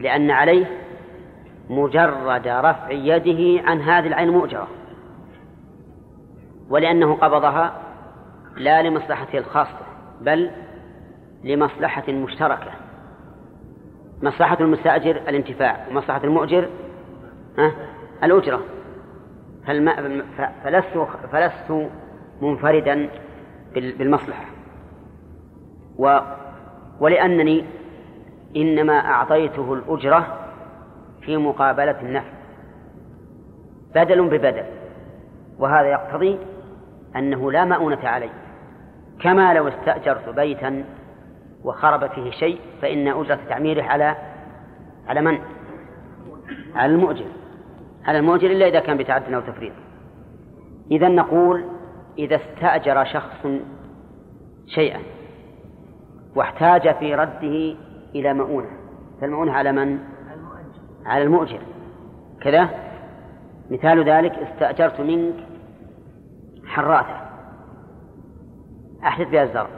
[0.00, 0.66] لأن عليه
[1.70, 4.68] مجرد رفع يده عن هذه العين المؤجرة
[6.70, 7.72] ولأنه قبضها
[8.56, 9.78] لا لمصلحته الخاصة
[10.20, 10.50] بل
[11.44, 12.70] لمصلحة مشتركة.
[14.22, 16.68] مصلحة المستأجر الانتفاع ومصلحة المؤجر
[18.24, 18.60] الأجرة.
[20.64, 20.98] فلست
[21.32, 21.88] فلست
[22.42, 23.08] منفردا
[23.74, 24.44] بالمصلحة.
[25.98, 26.18] و
[27.00, 27.64] ولأنني
[28.56, 30.26] إنما أعطيته الأجرة
[31.20, 32.32] في مقابلة النفع.
[33.94, 34.64] بدل ببدل.
[35.58, 36.38] وهذا يقتضي
[37.16, 38.30] أنه لا مؤونة علي
[39.20, 40.84] كما لو استأجرت بيتا
[41.64, 44.16] وخرب فيه شيء فإن أجرة تعميره على
[45.06, 45.38] على من؟
[46.74, 47.26] على المؤجر.
[48.04, 49.72] على المؤجر إلا إذا كان بتعد أو تفريط.
[50.90, 51.64] إذا نقول
[52.18, 53.46] إذا استأجر شخص
[54.66, 55.00] شيئا
[56.36, 57.76] واحتاج في رده
[58.14, 58.70] إلى مؤونة
[59.20, 59.98] فالمؤونة على من؟
[61.06, 61.60] على المؤجر.
[62.40, 62.68] كذا؟
[63.70, 65.34] مثال ذلك استأجرت منك
[66.66, 67.20] حراثة.
[69.04, 69.77] أحدث بها الزرع.